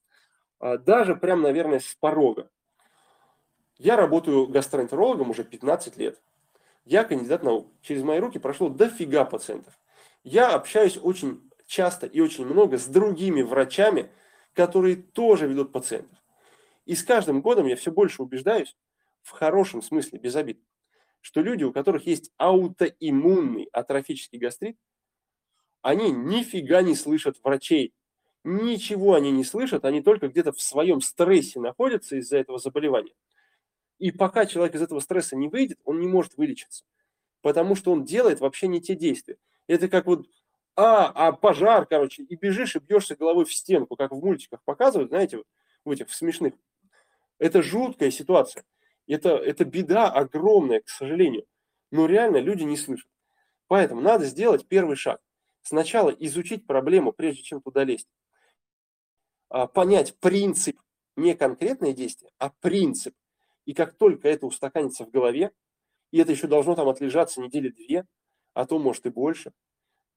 А, 0.61 0.79
даже 0.79 1.17
прям, 1.17 1.43
наверное, 1.43 1.81
с 1.81 1.97
порога. 1.99 2.49
Я 3.79 3.97
работаю 3.97 4.47
гастроэнтерологом 4.47 5.31
уже 5.31 5.45
15 5.45 5.97
лет. 5.97 6.21
Я 6.85 7.05
кандидат 7.05 7.43
наук. 7.43 7.69
Через 7.83 8.03
мои 8.03 8.19
руки 8.21 8.39
прошло 8.39 8.69
дофига 8.69 9.25
пациентов. 9.25 9.75
Я 10.23 10.55
общаюсь 10.55 10.99
очень 11.01 11.51
часто 11.67 12.07
и 12.07 12.21
очень 12.21 12.45
много 12.45 12.79
с 12.79 12.87
другими 12.87 13.43
врачами, 13.43 14.11
которые 14.53 14.97
тоже 14.97 15.47
ведут 15.47 15.73
пациентов. 15.73 16.19
И 16.87 16.95
с 16.95 17.03
каждым 17.03 17.41
годом 17.41 17.67
я 17.67 17.77
все 17.77 17.91
больше 17.91 18.23
убеждаюсь, 18.23 18.77
в 19.23 19.31
хорошем 19.31 19.83
смысле, 19.83 20.19
без 20.19 20.37
обид, 20.37 20.61
что 21.21 21.41
люди, 21.41 21.65
у 21.65 21.73
которых 21.73 22.07
есть 22.07 22.31
аутоиммунный 22.37 23.65
атрофический 23.73 24.39
гастрит, 24.39 24.77
они 25.81 26.11
нифига 26.11 26.83
не 26.83 26.95
слышат 26.95 27.39
врачей, 27.43 27.95
ничего 28.45 29.15
они 29.15 29.33
не 29.33 29.45
слышат, 29.45 29.87
они 29.87 30.03
только 30.03 30.29
где-то 30.29 30.53
в 30.53 30.61
своем 30.61 31.01
стрессе 31.01 31.59
находятся 31.59 32.17
из-за 32.17 32.37
этого 32.37 32.59
заболевания. 32.59 33.15
И 34.05 34.11
пока 34.11 34.45
человек 34.45 34.75
из 34.75 34.83
этого 34.83 35.01
стресса 35.01 35.35
не 35.35 35.49
выйдет, 35.49 35.79
он 35.83 35.99
не 35.99 36.07
может 36.07 36.37
вылечиться, 36.37 36.85
потому 37.41 37.75
что 37.75 37.91
он 37.91 38.05
делает 38.05 38.39
вообще 38.39 38.69
не 38.69 38.83
те 38.83 38.95
действия. 38.95 39.39
Это 39.67 39.89
как 39.89 40.05
вот, 40.05 40.27
а, 40.77 41.07
а 41.07 41.33
пожар, 41.33 41.87
короче, 41.87 42.23
и 42.23 42.37
бежишь 42.37 42.77
и 42.77 42.81
бьешься 42.81 43.17
головой 43.17 43.47
в 43.47 43.55
стенку, 43.55 43.97
как 43.97 44.13
в 44.13 44.23
мультиках 44.23 44.63
показывают, 44.63 45.09
знаете, 45.09 45.43
в 45.87 45.91
этих 45.91 46.11
в 46.11 46.15
смешных. 46.15 46.53
Это 47.39 47.63
жуткая 47.63 48.11
ситуация. 48.11 48.65
Это, 49.07 49.39
это 49.39 49.65
беда 49.65 50.11
огромная, 50.11 50.81
к 50.81 50.91
сожалению. 50.91 51.47
Но 51.91 52.05
реально 52.05 52.41
люди 52.41 52.65
не 52.65 52.77
слышат. 52.77 53.09
Поэтому 53.69 54.03
надо 54.03 54.27
сделать 54.27 54.69
первый 54.69 54.97
шаг. 54.97 55.19
Сначала 55.63 56.11
изучить 56.11 56.67
проблему, 56.67 57.13
прежде 57.13 57.43
чем 57.43 57.63
туда 57.63 57.85
лезть. 57.85 58.11
А, 59.49 59.67
понять 59.67 60.15
принцип, 60.19 60.79
не 61.17 61.35
конкретное 61.35 61.95
действие, 61.95 62.31
а 62.37 62.51
принцип. 62.51 63.15
И 63.67 63.75
как 63.75 63.95
только 63.95 64.29
это 64.29 64.47
устаканится 64.47 65.05
в 65.05 65.11
голове, 65.11 65.53
и 66.11 66.19
это 66.19 66.33
еще 66.33 66.47
должно 66.47 66.75
там 66.75 66.89
отлежаться 66.89 67.41
недели 67.41 67.69
две, 67.69 68.07
а 68.53 68.67
то, 68.67 68.79
может, 68.79 69.07
и 69.07 69.11
больше, 69.11 69.53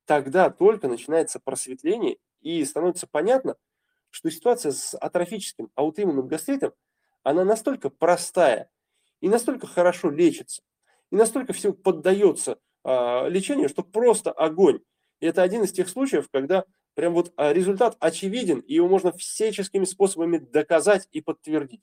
тогда 0.06 0.50
только 0.50 0.88
начинается 0.88 1.40
просветление, 1.40 2.18
и 2.42 2.64
становится 2.66 3.08
понятно, 3.08 3.56
что 4.10 4.30
ситуация 4.30 4.72
с 4.72 4.96
атрофическим 4.98 5.70
аутоиммунным 5.76 6.28
гастритом, 6.28 6.74
она 7.24 7.44
настолько 7.44 7.90
простая 7.90 8.70
и 9.22 9.30
настолько 9.30 9.68
хорошо 9.68 10.10
лечится, 10.10 10.62
и 11.12 11.16
настолько 11.16 11.54
все 11.54 11.74
поддается 11.74 12.60
а, 12.84 13.28
лечению, 13.28 13.70
что 13.70 13.84
просто 13.84 14.32
огонь. 14.32 14.80
И 15.20 15.26
это 15.26 15.42
один 15.42 15.64
из 15.64 15.72
тех 15.72 15.90
случаев, 15.90 16.30
когда 16.32 16.66
прям 16.94 17.14
вот 17.14 17.34
а, 17.36 17.52
результат 17.52 17.98
очевиден, 18.00 18.60
и 18.60 18.76
его 18.76 18.88
можно 18.88 19.12
всяческими 19.12 19.86
способами 19.86 20.38
доказать 20.38 21.08
и 21.12 21.22
подтвердить. 21.22 21.82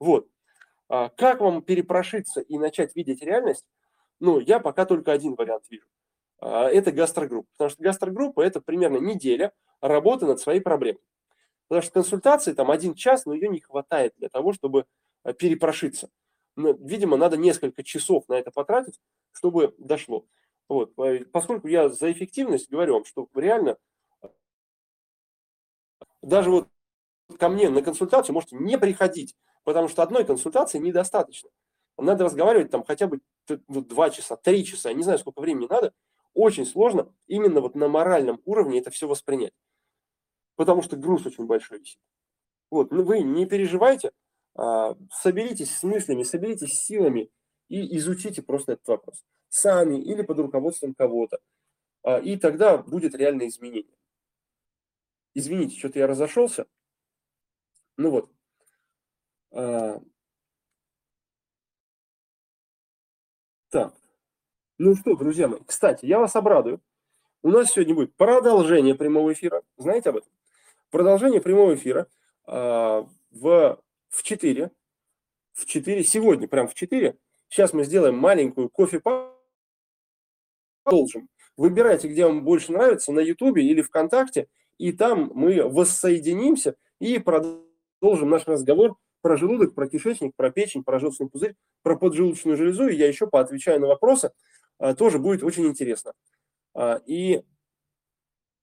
Вот. 0.00 0.28
А 0.88 1.08
как 1.10 1.40
вам 1.40 1.62
перепрошиться 1.62 2.40
и 2.40 2.58
начать 2.58 2.94
видеть 2.94 3.22
реальность? 3.22 3.66
Ну, 4.20 4.38
я 4.40 4.60
пока 4.60 4.84
только 4.84 5.12
один 5.12 5.34
вариант 5.34 5.64
вижу. 5.70 5.86
А, 6.38 6.68
это 6.68 6.92
гастрогруппа. 6.92 7.48
Потому 7.52 7.70
что 7.70 7.82
гастрогруппа– 7.82 8.40
это 8.42 8.60
примерно 8.60 8.98
неделя 8.98 9.52
работы 9.80 10.26
над 10.26 10.40
своей 10.40 10.60
проблемой. 10.60 11.02
Потому 11.68 11.82
что 11.82 11.92
консультации 11.92 12.52
там 12.52 12.70
один 12.70 12.94
час, 12.94 13.24
но 13.26 13.34
ее 13.34 13.48
не 13.48 13.60
хватает 13.60 14.12
для 14.18 14.28
того, 14.28 14.52
чтобы 14.52 14.86
а, 15.22 15.32
перепрошиться. 15.32 16.10
Но, 16.56 16.72
видимо, 16.72 17.16
надо 17.16 17.36
несколько 17.36 17.82
часов 17.82 18.28
на 18.28 18.34
это 18.34 18.50
потратить, 18.50 19.00
чтобы 19.32 19.74
дошло. 19.78 20.26
Вот. 20.68 20.92
Поскольку 21.32 21.68
я 21.68 21.88
за 21.88 22.12
эффективность 22.12 22.70
говорю 22.70 22.94
вам, 22.94 23.04
что 23.04 23.28
реально 23.34 23.76
даже 26.22 26.50
вот 26.50 26.68
ко 27.38 27.48
мне 27.48 27.68
на 27.70 27.82
консультацию 27.82 28.34
можете 28.34 28.56
не 28.56 28.78
приходить, 28.78 29.36
потому 29.64 29.88
что 29.88 30.02
одной 30.02 30.24
консультации 30.24 30.78
недостаточно. 30.78 31.50
Надо 31.98 32.24
разговаривать 32.24 32.70
там 32.70 32.84
хотя 32.84 33.06
бы 33.06 33.20
два 33.46 34.10
часа, 34.10 34.36
три 34.36 34.64
часа, 34.64 34.88
я 34.88 34.94
не 34.94 35.02
знаю, 35.02 35.18
сколько 35.18 35.40
времени 35.40 35.66
надо. 35.68 35.92
Очень 36.34 36.64
сложно 36.64 37.12
именно 37.26 37.60
вот 37.60 37.74
на 37.74 37.88
моральном 37.88 38.40
уровне 38.44 38.78
это 38.78 38.90
все 38.90 39.06
воспринять. 39.06 39.52
Потому 40.56 40.82
что 40.82 40.96
груз 40.96 41.26
очень 41.26 41.46
большой 41.46 41.80
висит. 41.80 41.98
Вот, 42.70 42.90
ну 42.90 43.02
вы 43.02 43.20
не 43.20 43.44
переживайте, 43.44 44.12
а, 44.54 44.96
соберитесь 45.10 45.76
с 45.76 45.82
мыслями, 45.82 46.22
соберитесь 46.22 46.72
с 46.72 46.86
силами 46.86 47.30
и 47.68 47.96
изучите 47.98 48.42
просто 48.42 48.72
этот 48.72 48.88
вопрос. 48.88 49.22
Сами 49.48 50.00
или 50.00 50.22
под 50.22 50.38
руководством 50.38 50.94
кого-то. 50.94 51.38
А, 52.02 52.18
и 52.18 52.36
тогда 52.36 52.78
будет 52.78 53.14
реальное 53.14 53.48
изменение. 53.48 53.96
Извините, 55.34 55.78
что-то 55.78 55.98
я 55.98 56.06
разошелся. 56.06 56.66
Ну 57.96 58.10
вот. 58.10 58.30
А, 59.52 60.00
так. 63.70 63.94
Ну 64.78 64.94
что, 64.94 65.14
друзья 65.16 65.48
мои, 65.48 65.60
кстати, 65.66 66.06
я 66.06 66.18
вас 66.18 66.34
обрадую. 66.36 66.80
У 67.42 67.50
нас 67.50 67.72
сегодня 67.72 67.94
будет 67.94 68.14
продолжение 68.16 68.94
прямого 68.94 69.32
эфира. 69.32 69.62
Знаете 69.76 70.10
об 70.10 70.16
этом? 70.18 70.30
Продолжение 70.90 71.40
прямого 71.40 71.74
эфира 71.74 72.06
э, 72.46 72.52
в, 72.52 73.82
в 74.08 74.22
4. 74.22 74.70
В 75.52 75.66
4. 75.66 76.04
Сегодня, 76.04 76.48
прям 76.48 76.68
в 76.68 76.74
4. 76.74 77.16
Сейчас 77.48 77.72
мы 77.72 77.84
сделаем 77.84 78.16
маленькую 78.16 78.70
кофе 78.70 79.00
Продолжим. 80.84 81.28
Выбирайте, 81.56 82.08
где 82.08 82.26
вам 82.26 82.44
больше 82.44 82.72
нравится, 82.72 83.12
на 83.12 83.20
Ютубе 83.20 83.64
или 83.64 83.82
ВКонтакте, 83.82 84.48
и 84.78 84.92
там 84.92 85.30
мы 85.34 85.62
воссоединимся 85.68 86.76
и 86.98 87.18
продолжим 87.18 88.30
наш 88.30 88.46
разговор 88.46 88.96
про 89.22 89.36
желудок, 89.36 89.74
про 89.74 89.88
кишечник, 89.88 90.34
про 90.36 90.50
печень, 90.50 90.84
про 90.84 90.98
желчный 90.98 91.28
пузырь, 91.28 91.54
про 91.82 91.96
поджелудочную 91.96 92.56
железу, 92.56 92.88
и 92.88 92.96
я 92.96 93.06
еще 93.06 93.26
поотвечаю 93.26 93.80
на 93.80 93.86
вопросы, 93.86 94.32
а, 94.78 94.94
тоже 94.94 95.18
будет 95.18 95.42
очень 95.42 95.66
интересно. 95.66 96.12
А, 96.74 97.00
и, 97.06 97.42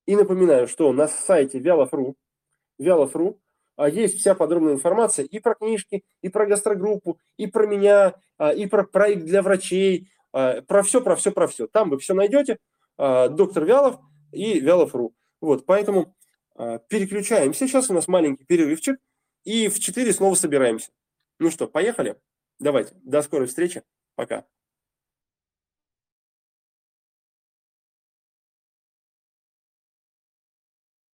и 0.05 0.15
напоминаю, 0.15 0.67
что 0.67 0.91
на 0.91 1.07
сайте 1.07 1.59
Вялов.ру, 1.59 2.15
Вялов.ру 2.77 3.39
а, 3.77 3.89
есть 3.89 4.19
вся 4.19 4.35
подробная 4.35 4.73
информация 4.73 5.25
и 5.25 5.39
про 5.39 5.55
книжки, 5.55 6.03
и 6.21 6.29
про 6.29 6.45
гастрогруппу, 6.45 7.19
и 7.37 7.47
про 7.47 7.65
меня, 7.65 8.15
и 8.55 8.67
про 8.67 8.83
проект 8.83 9.23
для 9.23 9.41
врачей, 9.41 10.09
про 10.31 10.83
все, 10.83 11.01
про 11.01 11.15
все, 11.15 11.31
про 11.31 11.47
все. 11.47 11.67
Там 11.67 11.89
вы 11.89 11.97
все 11.97 12.13
найдете, 12.13 12.57
доктор 12.97 13.65
Вялов 13.65 13.99
и 14.31 14.59
Вялов.ру. 14.59 15.13
Вот, 15.41 15.65
поэтому 15.65 16.15
переключаемся. 16.55 17.67
Сейчас 17.67 17.89
у 17.89 17.93
нас 17.93 18.07
маленький 18.07 18.45
перерывчик, 18.45 18.97
и 19.43 19.67
в 19.67 19.79
4 19.79 20.13
снова 20.13 20.35
собираемся. 20.35 20.91
Ну 21.39 21.51
что, 21.51 21.67
поехали? 21.67 22.19
Давайте. 22.59 22.93
До 23.03 23.21
скорой 23.21 23.47
встречи. 23.47 23.83
Пока. 24.15 24.45